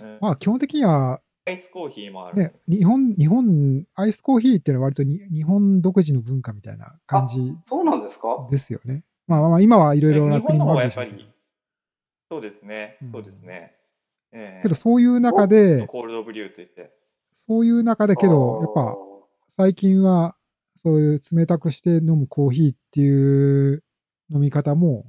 [0.00, 2.38] うんまあ、基本的には、アイスコーヒーもある。
[2.38, 8.48] ね、日本、日本、アイスコーヒーっていうのは割とに日本独自の文化みたいな感じそうなんですか？
[8.50, 9.04] ですよね。
[9.26, 11.36] まあまあまあ、今はいろいろな日本の方国もあがやっぱりるでしょうけど。
[12.30, 13.10] そうですねうん。
[13.10, 13.76] そうですね。
[14.32, 16.92] ええけどそういう中で、コールドブリューといって。
[17.46, 18.96] そういう中でけど、やっぱ
[19.56, 20.36] 最近は
[20.82, 23.82] そういう冷たくして飲むコーヒーっていう
[24.30, 25.06] 飲み方も、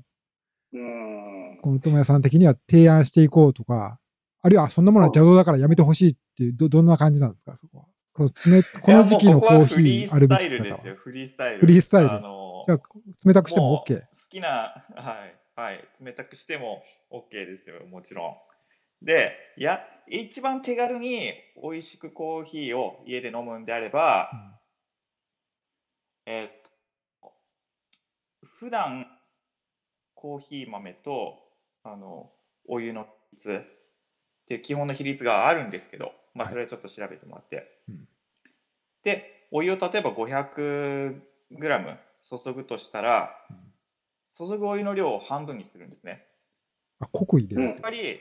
[0.74, 1.60] うん。
[1.62, 4.00] この友也さん的には提案していこうとか、
[4.42, 7.86] あるいはそんなものは邪道だからやめてほしいっていう、ど、どんな感じなんですか、そこは。
[8.14, 10.90] この冷この時期のコーヒーあるべきいやもうここはフリースタイルです姿は。
[10.90, 10.96] よ。
[10.96, 11.60] フリースタイル。
[11.60, 12.80] フリースタイルあのじゃあ、
[13.26, 14.00] 冷たくしても OK。
[14.00, 15.26] 好きな、は
[15.58, 16.82] い、はい、冷たくしても
[17.12, 18.36] OK ですよ、もちろん。
[19.02, 24.30] で、いや、一番手軽に美味しくコーヒーを家で飲むんであれば、
[26.26, 26.52] えーっ
[27.22, 27.34] と、
[28.46, 29.08] 普段
[30.14, 31.40] コーヒー豆と
[31.84, 32.32] あの
[32.68, 37.80] お湯の比率っていう基本の比率があるんですけど、まあ、はいそれはちょっと調べてもらって。
[37.90, 38.08] うん
[39.08, 41.22] で、お湯を例えば 500g
[42.20, 43.32] 注ぐとしたら、
[44.38, 46.26] 注ぐお湯の量を半分にするんですね。
[47.00, 47.70] あ、濃く入れる。
[47.70, 48.20] うん代わり、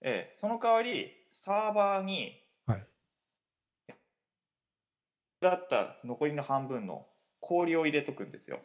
[0.00, 2.86] ええ、その代わりサーバーに、はい
[5.40, 7.06] だった残りの半分の
[7.40, 8.60] 氷を入れとくんですよ。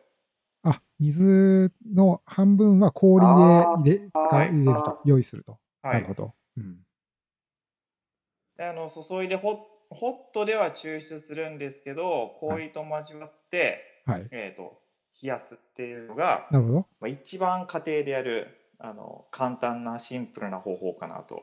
[0.63, 5.59] あ、水の半分は氷で入れ、使入れると、用意すると。
[5.83, 6.33] はないるほど。
[6.57, 6.79] うん。
[8.57, 14.27] であの注いでホホットでは抽出するんですけど氷と交わって、はい。
[14.31, 14.81] えー、と
[15.21, 16.87] 冷やすっていうのが、なるほど。
[17.01, 21.35] まあ、一番家庭でやるあの簡単なシンプルな方法かなと。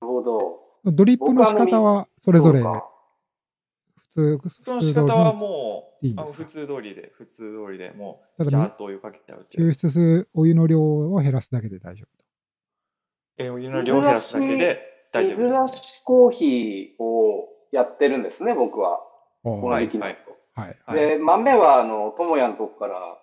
[0.00, 0.92] なるほど。
[0.92, 2.68] ドリップの仕方はそれぞれ普
[4.10, 6.22] 通、その普通通り仕方はのもいいんですか？
[6.22, 7.36] うあの普通通りで普通
[7.66, 12.06] 通りでもただうジャーっとお湯かけちゃう抽出するお湯の量を減らすだけで大丈
[13.38, 14.78] えお湯の量を減らすだけで
[15.12, 19.00] 大丈夫水です、出しコーヒーをやってるんですね、僕は。
[19.42, 19.62] 夫。
[19.62, 19.98] この時期。
[19.98, 20.18] はい。
[20.54, 23.18] はいで、豆は、あの、ともやのとこから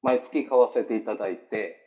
[0.00, 1.79] 毎月買わせていただいて、うん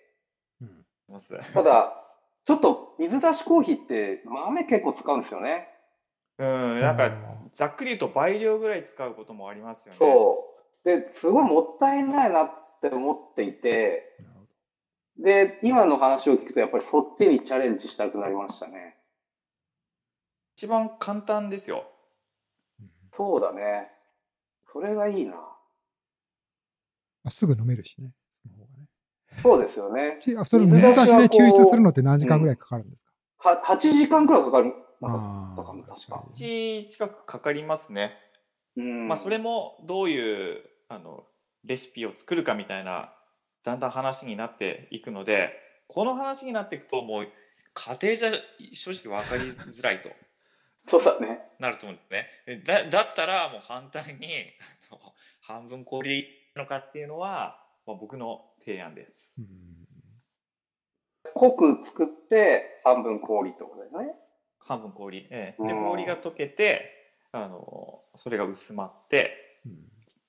[1.14, 2.04] ますただ、
[2.46, 5.70] ちょっと水出しコーヒーって豆結構使うんですよね。
[6.40, 7.12] うんなんか
[7.54, 10.00] ざっくり言うと倍量ぐらい使うこともありますよね。
[10.00, 10.50] そ
[10.84, 10.90] う。
[10.90, 12.52] で、すごいもったいないなっ
[12.82, 14.18] て思っていて、
[15.18, 18.98] で、今の話を聞くとやっぱりそっちにチャレンジしたくなりましたね。
[20.58, 21.86] 一番簡単ですよ。
[22.80, 23.92] うんそうだね。
[24.72, 25.36] それがいいな。
[27.26, 28.12] あすぐ飲めるしね。
[29.42, 30.18] そうですよね。
[30.46, 33.04] それ水出しで抽出するのって何時間ぐらいかかるんです
[33.38, 34.74] か、は8時間くらいかかる。
[35.02, 38.18] あだから確か1近くかかりますね。
[38.78, 41.26] うんまあそれもどういうあの
[41.66, 43.14] レシピを作るかみたいな
[43.64, 45.52] だんだん話になっていくので
[45.88, 47.28] この話になっていくともう
[47.74, 48.32] 家庭じゃ
[48.74, 50.10] 正直分かりづらいと
[50.78, 51.40] そうだね。
[51.60, 52.04] なると思うんで
[52.46, 52.64] すね。
[52.66, 54.28] だだったらもう簡単に
[55.42, 59.36] 半分氷のかっていうのは、まあ、僕の提案です。
[59.40, 59.48] うん
[61.36, 64.14] 濃く作って半分氷ってことですね。
[64.60, 65.28] 半分氷。
[65.32, 66.92] ええでうん氷が溶けて
[67.32, 69.78] あのそれが薄まってうん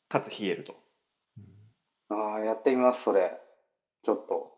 [0.09, 0.75] かつ冷えると。
[1.37, 3.33] うんああ、やってみます、それ。
[4.05, 4.55] ちょっと。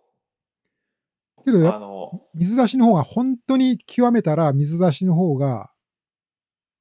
[1.46, 5.70] けどやあの水出しの方が本当に極めたら水出しの方が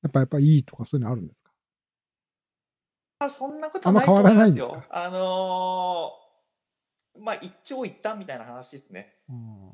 [0.01, 1.43] やっぱやっぱいいとかそういうのあるんです
[3.29, 4.83] そんなことはないと思いますよ。
[4.89, 6.25] あのー
[7.17, 9.15] まあ一長一短みたいな話ですね。
[9.29, 9.71] うん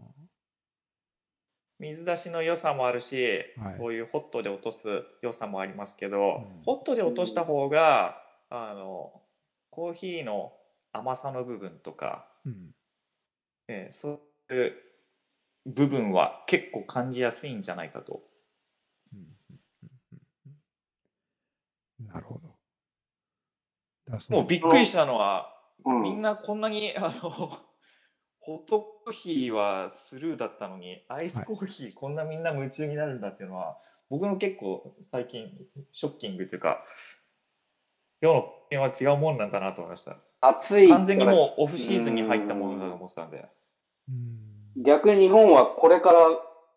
[1.80, 9.12] 水出しの良さもあるし、はいこういうホットで落とす良さもありますけど、うんホットで落とした方があの
[9.72, 10.54] コーヒーの
[10.94, 12.76] 甘さの部分とか、うん
[13.68, 14.74] えーそういう
[15.66, 18.22] 部分は結構感じやすいんじゃないかと。
[19.14, 19.38] うん
[22.08, 22.51] なるほど。
[24.30, 25.54] もうびっくりしたのは、
[25.86, 26.02] うん。
[26.02, 27.30] みんなこんなにあの
[28.40, 33.78] ホットコーヒーはスルーだったのにアイスコーヒーこんなみんな夢中になるんだっていうのは、
[34.10, 35.50] 僕の結構最近
[35.92, 36.84] ショッキングというか
[38.20, 40.90] 世の経験は違うもんなんだなと思いました暑い。
[40.90, 43.48] 完全にもうオフシーズンに入ったものだと思ってたんで
[44.10, 46.20] うん逆に日本はこれから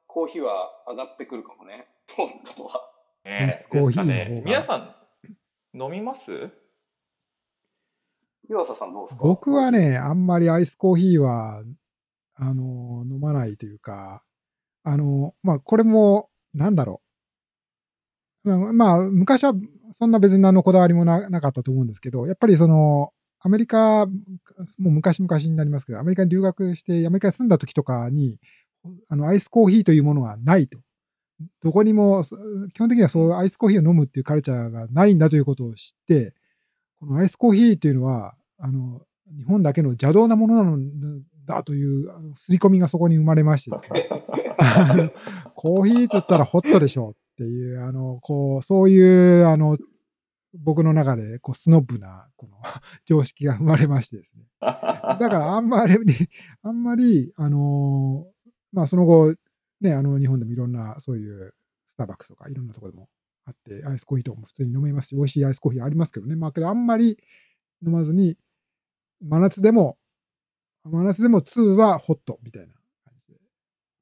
[0.07, 1.87] コーヒーは上がってくるかもね。
[2.17, 2.91] 本当は。
[3.25, 4.95] ねアイスコーヒーね皆さん
[5.73, 6.51] 飲みます？
[8.49, 9.25] 岩佐さんどうですか？
[9.25, 11.63] 僕はね、あんまりアイスコーヒーは、
[12.35, 14.23] あの、飲まないというか、
[14.83, 17.01] あの、まあ、これも、なんだろ
[18.45, 18.49] う。
[18.49, 19.55] まあまあ、昔は
[19.93, 28.39] そんな別に何のこだわりもななかったと思うんですけど、やっぱりその、アメリカ、もう昔々になりますけど、アメリカに留学して、アメリカに住んだ時とかに、
[29.09, 30.79] あの、アイスコーヒーというものはないと。
[31.63, 32.37] どこにも、そ
[32.75, 36.35] 基本的にはそうアイスコーヒーを飲むっていうカルチャーがないんだということを知って、
[37.05, 39.03] このアイスコーヒーっていうのは、あの、
[39.37, 40.79] 日本だけの邪道なものなの
[41.47, 43.93] だというあの刷り込みがそこに生まれましてです
[44.97, 45.13] ね
[45.55, 49.77] コーヒーっつったらホットでしょうっていう、あの、こう、そういう、あの、
[50.57, 52.57] 僕の中で、こう、スノブな、この、
[53.05, 54.45] 常識が生まれましてですね。
[54.61, 55.97] だから、あんまり、
[56.63, 58.27] あんまり、あの
[58.73, 59.35] まあ、その後、
[59.81, 61.55] ね、あの、日本でもいろんな、そういう、
[61.89, 63.09] スターバックスとか、いろんなところでも
[63.47, 66.37] あって、アイスコーヒーとかも普通に飲めますし、美味しいアイスコーヒーありますけどね。
[66.37, 67.19] まあ、けど、あんまり
[67.85, 68.37] 飲まずに、
[69.21, 69.99] 真夏でも、
[70.85, 72.75] 真夏でも2はホットみたいな
[73.05, 73.41] 感じで。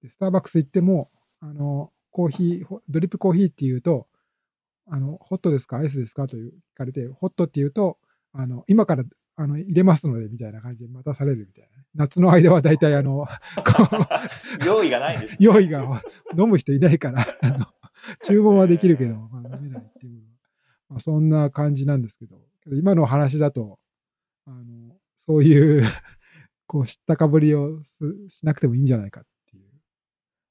[0.02, 4.06] でスターバックス行っても、あの、コーヒー、ホドリップコーヒーっていうと、
[4.86, 7.98] あの、ホットですかアイスですかという聞かれて、ホットっていうと、
[8.32, 9.04] あの、今から
[9.36, 11.82] あの入れますので、みたいな感じで待たされるみたいな。
[11.94, 13.26] 夏の間は大体、あの、
[14.66, 15.36] 用意がないんです、ね。
[15.40, 16.02] 用意が
[16.36, 17.26] 飲む人いないから、
[18.22, 20.22] 注文はできるけど、まあ、飲めないっていう、
[20.88, 22.40] まあ、そんな感じなんですけど、
[22.72, 23.78] 今の話だと、
[24.46, 25.82] あのそういう
[26.66, 29.70] こう知ったかぶりをすしなくてもいいんじゃないかっていう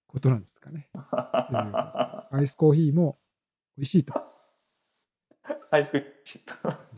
[0.07, 0.89] ことなんですかね。
[0.93, 3.19] アイスコーヒーも
[3.77, 4.13] 美味しいと。
[5.71, 6.91] アイスクリームシット。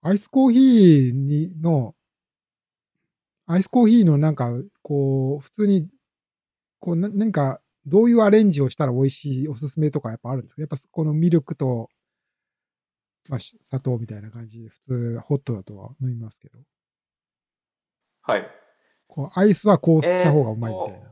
[0.00, 1.94] アイスコーヒーにの、
[3.50, 5.88] アイスコーヒーのなんか、こう、普通に、
[6.80, 10.60] こう、な何か、どういうアレンジをしたら美味しいおすすめとかやっぱあるんですか？
[10.60, 11.88] やっぱこのミルクと、
[13.30, 16.58] まあ、し砂糖みたいな感じで、普通、ホットだとは飲みますけど、
[18.20, 18.46] はい。
[19.06, 21.08] こうアイスはこうした方がうまいみたいな。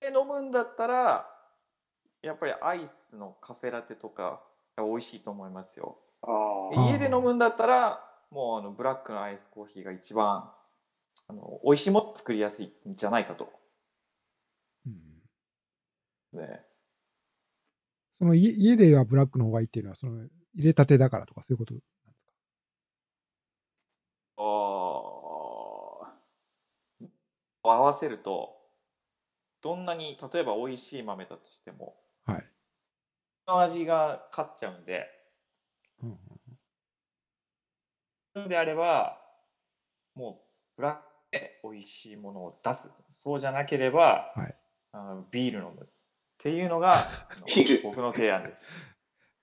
[0.00, 1.30] で飲むんだったら、
[2.22, 4.42] やっぱりアイスのカフェラテとか
[4.76, 5.98] が美味しいと思いますよ。
[6.22, 6.28] あ
[6.74, 10.52] あ家で飲むんだったら、もうあのブラックのアイスコーヒーが一番
[11.28, 13.52] あの美味しいもの作りやすいんじゃないかと。
[14.86, 15.22] うん
[16.32, 16.64] ね、
[18.18, 22.10] その家家ではブラックの方がいいっていうのは、その入れたてだからとかそういうことなんですか？
[24.36, 26.10] あー。
[27.62, 28.56] 合わせると
[29.62, 32.52] どんなに例えば美味しい豆だとしてもはい。
[33.46, 35.06] その味が勝っちゃうんで
[36.02, 36.18] うん
[38.34, 39.20] それであれば
[40.14, 41.00] もうブラック
[41.32, 42.90] で美味しいものを出す。
[43.14, 44.56] そうじゃなければ、はい。
[44.92, 45.82] あのビール飲む。
[45.82, 45.86] っ
[46.38, 47.06] ていうのが
[47.84, 48.62] 僕の提案です。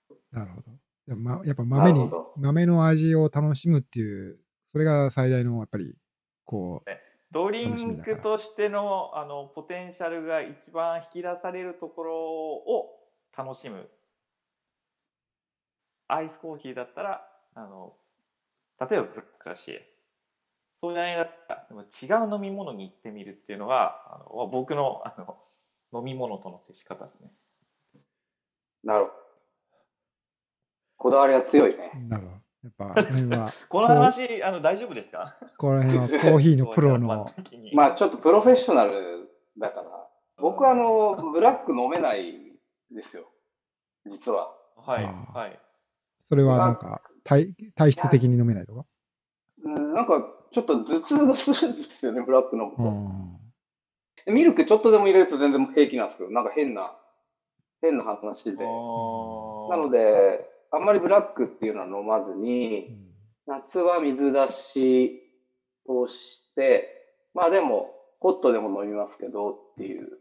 [0.31, 0.71] なるほど。
[1.07, 4.39] でもま、やっぱ豆に豆の味を楽しむっていう、
[4.71, 5.95] それが最大のやっぱり、
[6.43, 6.89] こう、
[7.31, 13.89] ドリンクとしてのあのポテンシャルが一番引き出されるところを楽しむ。
[16.09, 17.97] アイスコーヒーだったらあの
[18.79, 19.79] 例えばブラックだし
[20.79, 25.37] そうじゃないんだったらでも違う飲み物に行ってみるっていうのがあの僕のあの
[25.99, 27.31] 飲み物との接し方ですね。
[28.83, 29.13] なるほど。
[30.97, 31.91] こだわりが強いね。
[32.07, 32.37] なるほど。
[32.63, 35.33] やっぱ、 この辺は、この話あの大丈夫ですか？
[35.57, 37.25] この辺は コーヒーのプロの、
[37.73, 42.33] まあちょっとプロフェッショナルだから、僕はあの、ブラック飲めない
[42.91, 43.31] ですよ。
[44.05, 44.53] 実は。
[44.75, 45.59] はいはい。
[46.21, 48.85] それはなんか体、体質的に飲めないとか？
[49.63, 52.83] うん、なんかちょっと頭痛がするんですよね、ブラック飲むうと。
[52.83, 54.33] ん。
[54.33, 56.97] ミルクちょっとでも入れると全然平気なんですけど、なんか変な、
[57.81, 58.51] 変な話で。
[58.51, 63.07] ななので、あんまりブラックっていうのは飲まずうに、ん
[63.45, 65.21] 夏は水出し
[65.85, 66.15] をし
[66.55, 66.89] て、
[67.33, 70.19] まあでも、ホットでも飲みますけどっていう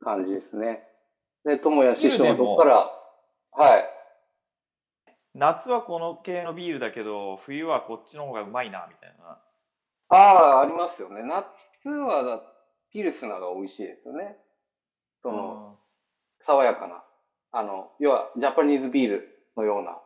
[0.00, 0.82] 感じですね。
[1.44, 2.90] で、友也師匠のとこから、
[3.52, 3.84] はい。
[5.38, 9.38] 夏はこの系のビールだけど冬はこっちの方がうまいなみたいな
[10.10, 11.22] ああ、ありますよね。
[11.22, 12.42] 夏はだ
[12.92, 14.36] ピルスナーが美味しいですよね。
[15.22, 15.76] その、
[16.46, 17.04] 爽やかな。
[17.52, 19.98] あの、要は、ジャパニーズビールのような、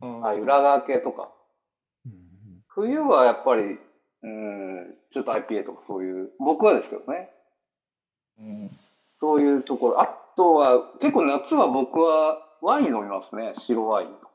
[0.00, 1.30] うんああいう裏側系とか。
[2.06, 2.12] うん
[2.68, 3.76] 冬はやっぱり、
[4.22, 7.30] うん、ちょっと IPA とかそういう、僕はですけどね。
[8.38, 8.70] うん
[9.20, 10.00] そういうところ。
[10.00, 13.54] あとは、結構夏は僕はワイン飲みますね。
[13.56, 14.27] 白ワインと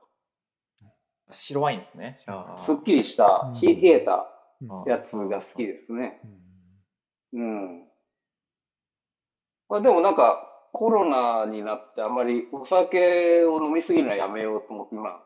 [1.30, 4.28] 白ワインですねすっきりしたうん、冷えた
[4.62, 6.22] うんやつが好きですね。
[6.24, 6.44] うん
[7.34, 7.84] うん。
[9.70, 15.22] まあでもなんか、コロナになってあんまりお酒を飲みすぎるのはやめようと思って、今、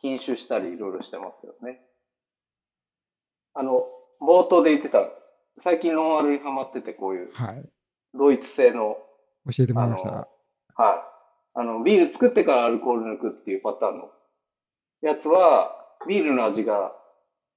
[0.00, 1.80] 禁酒したりいろいろしてますよね。
[3.54, 3.84] あの、
[4.20, 5.00] 冒頭で言ってた、
[5.62, 7.68] 最近ノンアルにハマってて、こういうはい。
[8.14, 8.96] ドイツ製の、
[9.46, 10.10] 教えてもらいました。
[10.10, 10.28] はい。
[11.54, 14.10] あの、ビール作ってからアルコール抜くっていうパターンの
[15.02, 15.74] やつは、
[16.06, 16.92] ビールの味が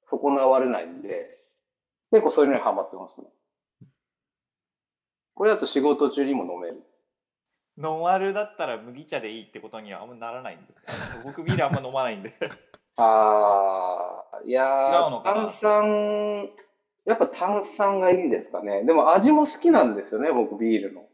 [0.09, 1.37] 損なわれないんで、
[2.11, 3.27] 結構そういうのにハマってますね。
[5.33, 6.83] これだと仕事中にも飲める。
[7.77, 10.91] ノンアルだったら麦茶でいいってことにはあんまならないんですか？
[11.23, 12.31] 僕ビールあんま飲まないんで
[12.97, 14.63] ああ、いや
[15.23, 16.49] 炭酸、
[17.05, 18.83] やっぱ炭酸がいいんですかね。
[18.83, 21.07] でも味も好きなんですよね、僕、ビールの。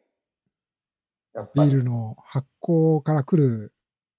[1.33, 3.71] やっぱりビールの発酵から来る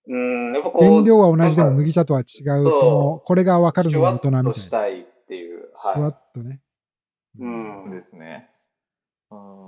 [0.08, 4.52] うん、やっぱこう、原料は同じでも麦茶とは違う、そうこのこれが分かるのが大人みいな。
[4.52, 5.68] としたたいっていう。
[5.76, 6.62] シュワはッとね。
[7.38, 8.50] うんですね。
[8.50, 8.58] うん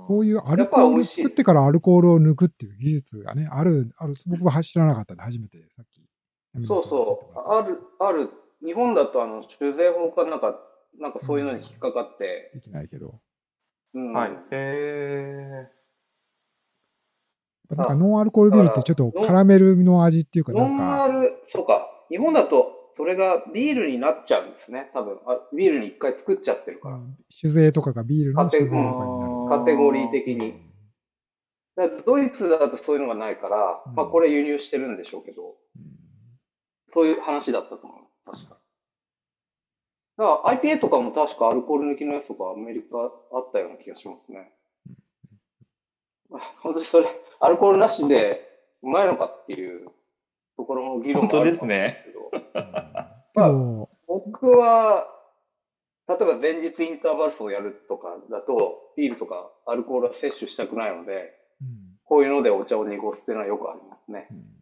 [0.07, 5.99] そういうアルコール作ってからアルコールを抜くっていう技術がね、ある、ある、僕は知らなかったんで、初めてさっき。
[5.99, 6.67] い。
[6.67, 7.39] そうそう。
[7.39, 8.29] ある、ある。
[8.65, 10.59] 日本だと、あの、酒税法かなんか、
[10.99, 13.19] なんかそういうのに引っかかって、できないけど。
[13.93, 14.13] うん。
[14.13, 14.31] はい。
[14.51, 15.69] へ
[17.75, 21.87] なんかノンアルコールビールってちょっとカラメルの味っていうか、なノンんか、アル、そうか。
[22.09, 24.91] 日本だと、それがビールになっちゃうんですね。
[24.93, 25.17] 多分。
[25.25, 26.99] あビールに一回作っちゃってるから。
[27.29, 29.59] 酒税とかがビールのカテ酒税とかになる。
[29.59, 30.71] カテゴリー的に。
[31.75, 35.91] だドイツだとそういうのがないから、うんまあこれ輸入してるんでしょうけど、うん
[36.93, 37.99] そういう話だったと思う。
[38.25, 38.57] 確か。
[40.17, 44.51] だから IPA とかも確かアルコール抜きのやつとかアメリカあったような気がしますね。
[46.31, 47.05] まあ本当にそれ、
[47.39, 48.49] アルコールなしで
[48.81, 49.89] うまいのかっていう
[50.57, 55.07] ところの議論もあるんですけど、けど、僕は、
[56.07, 61.97] 例えば前日インターバルスをやるとかだと、ビールとかアルコールは摂取したくないので、うん。
[62.03, 64.27] こういうのでお茶を濁すっていうのはよくありますね。
[64.31, 64.61] うん。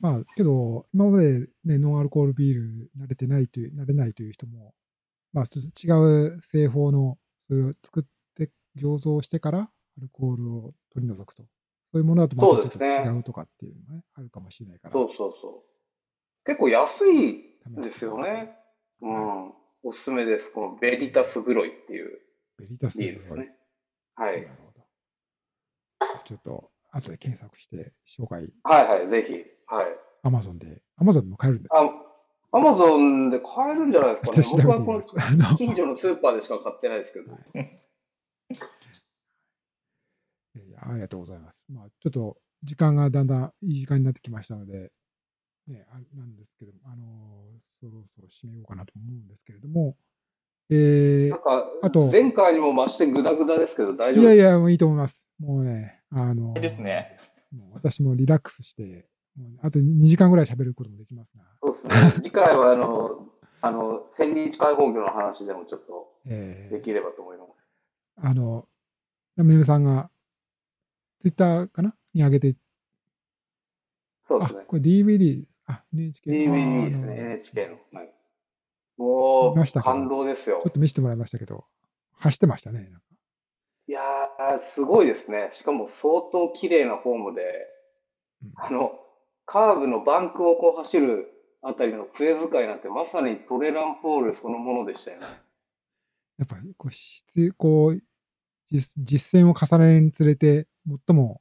[0.00, 4.74] まあ、けど、今までね、ノンアルコールビール慣れてないという、慣れないという人も、
[5.32, 8.13] まあ、ちょっと違う製法の、そういう作って、
[8.76, 9.68] 醸造してからア
[10.00, 11.42] ルコールを取り除くと。
[11.92, 14.92] そういうものだとまたちょっと違うとかっていうのがね、あるかもしれないから。
[14.92, 16.44] そうそうそう。
[16.44, 18.56] 結構安いんですよね。
[19.00, 19.52] うん。
[19.84, 20.50] おすすめです。
[20.52, 22.18] このベリタスブロイっていう
[22.58, 23.50] ベリタスビールですね。
[24.16, 24.42] はい。
[24.42, 24.84] なるほど。
[26.24, 29.34] ちょっと、後で検索して、紹介、はいはい、ぜひ。
[29.66, 29.86] はい。
[30.22, 31.80] アマゾンで、アマゾンでも買えるんですか？
[31.80, 34.62] あ、アマゾンで買えるんじゃないですかね。
[34.64, 37.36] 僕はこの近所のスーパーでしか買ってないですけど。
[40.74, 41.64] いやありがとうございます。
[41.68, 44.90] まあ、ちょっと時間がだんだんいい時間になってきましたので、
[45.68, 47.44] ね、あなんですけども、あの
[47.80, 49.96] そろそろ締めようかなと思うんですけれども、
[50.70, 55.28] えなんかあと、前回にも増してグダグダですけど、大丈夫いやいや、もういいと思います。
[55.38, 57.16] もうね、あのいいですね。
[57.56, 59.06] もう私もリラックスして、
[59.36, 62.12] もうあと2時間ぐらい喋ることもできますが、そうですね。
[62.22, 63.28] 次回は、あの、
[63.60, 67.50] あの、千日解放業の話でもちょっとえーできればと思います。
[68.16, 68.66] あの、
[69.36, 70.10] ナムネムさんが、
[71.24, 71.94] ツイッターかな？
[72.12, 72.56] に上げて、
[74.26, 74.64] あそうですね、。
[74.68, 76.30] これ DVD、あ、NHK。
[76.30, 77.98] DVD ですね、NHK の。
[77.98, 78.12] はい、
[78.98, 80.72] もう、見ましたけど感動ですよちょっ。
[80.72, 81.64] と見せてもらいましたけど、
[82.18, 82.92] 走ってましたね。
[83.88, 85.48] いやー、すごいですね。
[85.54, 87.40] しかも相当綺麗なフォームで、
[88.42, 88.92] うんあの、
[89.46, 91.26] カーブのバンクをこう走る
[91.62, 95.26] あたりの杖使いなんてまさにトレランポールそのものでしたよね。
[96.36, 98.02] やっぱこう質こう
[98.70, 101.40] 実実践を重ねるにつれて、最も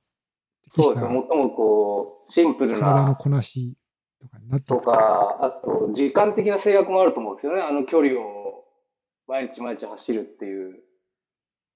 [0.66, 1.26] 適したそうですね。
[1.30, 3.78] 最もこう、シンプル体のなこなし
[4.22, 7.62] とかになってとか、あと、時間的な制約もあると思うんですよね。
[7.62, 8.66] あの距離を
[9.28, 10.80] 毎日毎日走るっていう。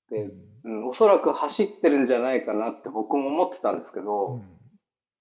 [0.10, 0.24] で、
[0.64, 4.44] うんうん、おそらく走ってるんじゃないかなって僕も思ってたんですけうど、ん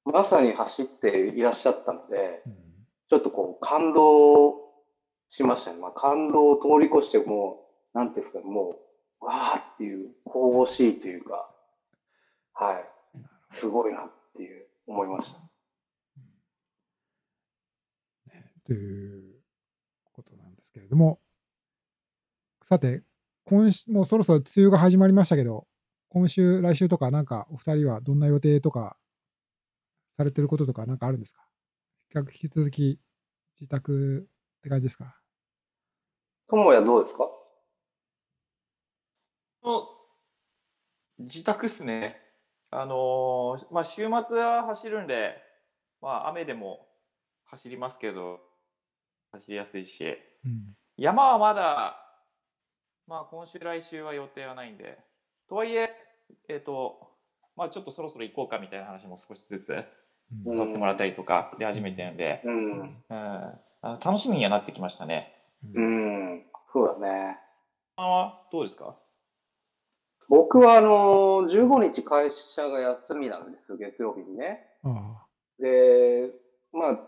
[0.04, 2.66] まさに走っていらっしゃったので、うん
[3.08, 4.54] ちょっとこう感動
[5.30, 5.78] しましたね。
[5.78, 7.60] まあ、感動を通り越しても
[7.94, 8.76] う、なんていうんですかね、も
[9.22, 11.48] う、わーっていう、神々しいというか、
[12.58, 15.40] はい、すごいなっていう思いました。
[18.34, 19.42] ねという
[20.12, 21.20] ことなんですけれども、
[22.62, 23.02] さて、
[23.44, 25.68] 今週、もうそろそろ梅雨が始まりましたけど、
[26.08, 28.96] 今週、来週とか、なんかお二人はどんな予定とか、
[30.16, 31.46] されてることとか、なんかあるんですか？
[32.14, 32.98] 引き続き
[33.60, 34.26] 自宅
[34.58, 35.20] って感じですか？
[36.48, 37.28] ともやどうですか？
[39.62, 39.88] と
[41.18, 42.22] 自宅っすね。
[42.70, 45.36] あのーまあ、週末は走るんで、
[46.00, 46.86] まあ、雨でも
[47.44, 48.40] 走りますけど、
[49.32, 50.04] 走りやすいし、
[50.44, 50.74] うん。
[50.96, 52.02] 山はまだ、
[53.06, 54.98] まあ、今週、来週は予定はないんで、
[55.48, 55.90] とはいえ、
[56.48, 57.12] えっ、と、
[57.54, 62.80] まあ、ちょっとそろそろ行こうかみたいな話も少しずつうん誘ってもらったりとかで始めてるんで、うん。
[62.80, 65.32] うん、あの楽しみにはなってきましたね。
[65.64, 67.38] ううんん、そうだね。
[67.94, 68.96] あはどうですか？
[70.28, 74.66] 僕はあの、15日会社が休みなんですよ、月曜日にね。
[74.84, 75.24] あ
[75.58, 76.30] で、
[76.72, 76.98] まあ、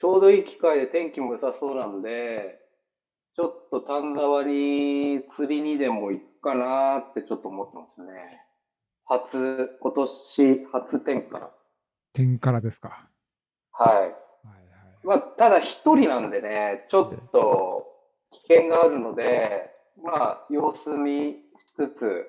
[0.00, 2.58] ちょうどいい機会で天気も良さそうなんで、
[3.36, 8.42] ちょっと丹沢に釣りにでも行くかなってちょっと思ってますね。
[9.04, 11.46] 初、今年初天から。
[11.46, 11.50] あ、
[12.12, 13.08] 点からですか。
[13.72, 13.96] はい。
[13.96, 14.12] はいはい。
[15.04, 17.86] まあ、ただ一人なんでね、ちょっと
[18.30, 19.70] 危険があるので、
[20.02, 22.26] まあ、様子見しつつ、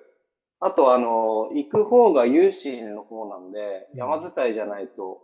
[0.63, 5.19] あと、あの、行く方が有志の方なんで、山伝いじゃないと、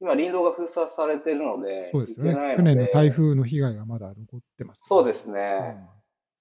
[0.00, 2.54] 今、林道が封鎖されてるので、そうですね。
[2.56, 5.76] 去年ので台風の被害がまだ残ってます、そうですね。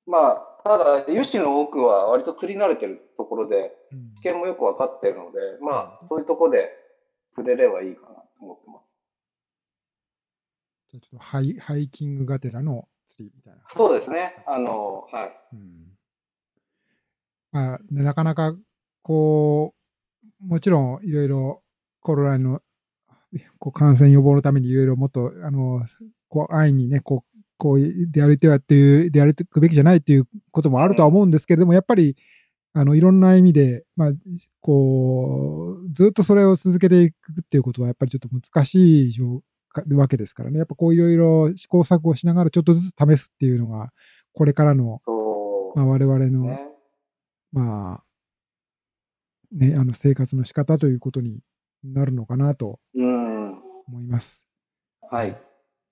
[0.05, 6.71] まあ、ただ、有志の多くは割と釣り慣れてるところで、うんうん危険もよくわかってるので、まあ、そういうところで
[7.35, 8.85] 釣れればいいかなと思ってます。
[10.89, 13.59] じゃあちょっとハイハイキングがてらの釣りみたいな。
[13.75, 14.43] そうですね。
[14.47, 15.39] あの、はい。
[15.53, 15.94] うん
[17.55, 18.53] まあ、ねなかなか、
[19.01, 19.73] こ
[20.41, 21.63] う、もちろんいろいろ
[22.01, 22.59] コロナの
[23.59, 25.81] こう感染予防のためにいろいろもっと、あの、
[26.27, 27.79] こう、安易にね、こう、こう
[28.11, 32.17] で歩いてはっていう、で歩くべきじゃないっていうこともあるとは思うんですけれども、やっぱり、
[32.73, 34.11] あの、いろんな意味で、まあ、
[34.59, 39.41] こう、ずっとそれを続けていくっていうことは、やっぱりちょっと難しい状
[39.91, 40.57] わけですからね。
[40.57, 43.91] やっぱこういろいろ試行錯誤しながらちょっとずつ試すっていうのが、
[44.33, 45.01] これからの、
[45.75, 46.74] まあ、我々の、ね。
[47.55, 48.03] まあ、
[49.53, 51.39] ね、あの生活の仕方ということに
[51.85, 53.53] なるのかなとうん。
[53.87, 54.45] 思います。
[55.09, 55.37] はい。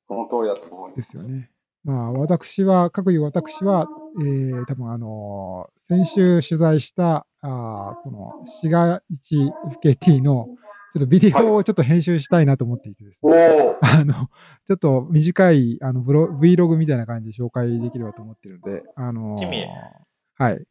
[0.06, 0.96] その通りだと思いま。
[0.98, 1.52] ですすよね。
[1.86, 3.88] まあ、私は、各いう私は、
[4.22, 10.48] えー、多分あのー先週取材した、あーこの、滋賀 1FKT の、
[10.94, 13.38] ちょっとビデオをちょっと編集したいなと思っていてですおね。
[13.62, 13.78] お。
[13.86, 14.30] あの、
[14.66, 19.68] ちょっと短い、あの、ブロ Vlog みたいな感じで紹介できればと思ってるので、あのー
[20.36, 20.66] はい。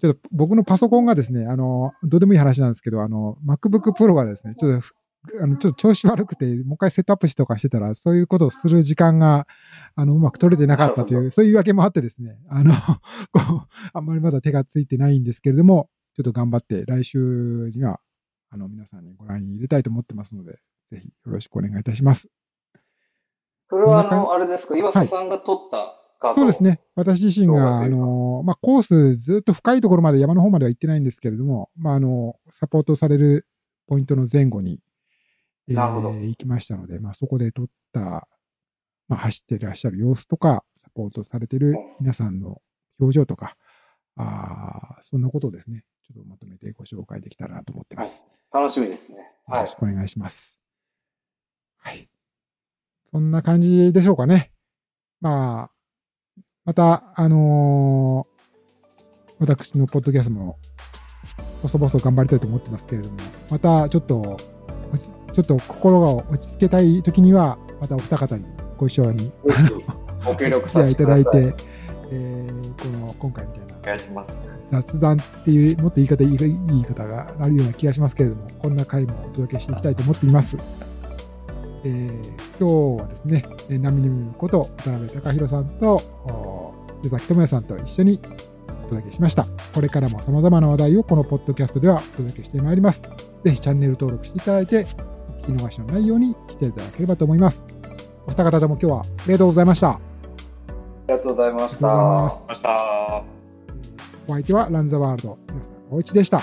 [0.00, 4.92] ちょっと僕のパソコンがですね、あの、どうでもいい話なんですけど、あの、MacBook Pro がですね、ちょっとふ、
[5.40, 9.46] あの、ちょっと調子悪くて、もう一回セットアップしとかしてたら、そういうことをする時間が、
[9.94, 12.74] あの、うまく取れてなかったという、そういうわけもあってですね、あの、
[13.32, 18.00] こう、あんまりまだ手がついてないんですけれども、ちょっと頑張って、来週には、
[18.50, 20.58] あの、皆さんにご覧に入れたいと思ってますので、
[20.90, 22.28] ぜひよろしくお願いいたします。
[23.68, 26.62] それは、あの、あれですか、岩佐さんが撮ったそうです。
[26.62, 26.80] ね。
[26.94, 33.46] 私自身が、あの、まあ、コースずっと深いところまで山の方までは行ってないんですけれども、まあ、あの、サポートされる
[33.86, 34.80] ポイントの前後に、
[35.68, 38.28] えーなるほど行きましたので、まあ、そこで撮った、
[39.08, 42.60] まあ、走っていらっしゃる様子とか、サポートされている皆さんの
[43.00, 43.56] 表情とか、
[44.16, 48.24] あーそんなことをですね、ちょっとまとめてご紹介できたらなと思ってます。
[48.52, 49.18] 楽しみですね。
[49.18, 49.76] よはいろし。
[49.76, 50.58] くお願いします。
[51.78, 52.08] はい。
[53.10, 54.52] そんな感じでしょうかね。
[55.20, 55.70] まあ、
[56.66, 58.36] また、あのー
[59.38, 60.56] 私のポッドキャストも、
[61.60, 63.16] 細々頑張りたいと思ってますけれども、
[63.50, 64.38] またちょっと、
[64.92, 68.46] 落ちちょっと心が落ち着けたいときには、またお二方に
[68.78, 69.30] ご一緒に、
[70.24, 71.24] ご協お力付き合いいたさせてください。
[71.24, 71.64] だいて、
[72.10, 74.40] えーこの、今回みたいなお願いします。
[74.72, 80.56] 雑談っていう、もっと言い方、いいいい言い方があるような気がしますけれども、こんな回もお届けしていきたいと思っています。
[81.86, 88.20] えー今日はですね、えーナミニムこと渡辺隆弘さんと、お出崎智也さんと一緒に
[88.86, 89.46] お届けしました。
[89.74, 93.02] これからも様々な話題をこのポッドキャストではお届けしてまいります。
[93.44, 94.86] ぜひチャンネル登録していただいて、
[95.44, 97.66] お聞き逃しのないようにしていただければと思います。
[98.26, 99.90] お二方とも今日はありがとうございました。
[99.90, 100.00] あ
[101.08, 102.48] りがとうございましありがとうござい。
[102.48, 103.24] ました。
[104.28, 106.40] お相手はランザワールド、皆さん、おうちでした。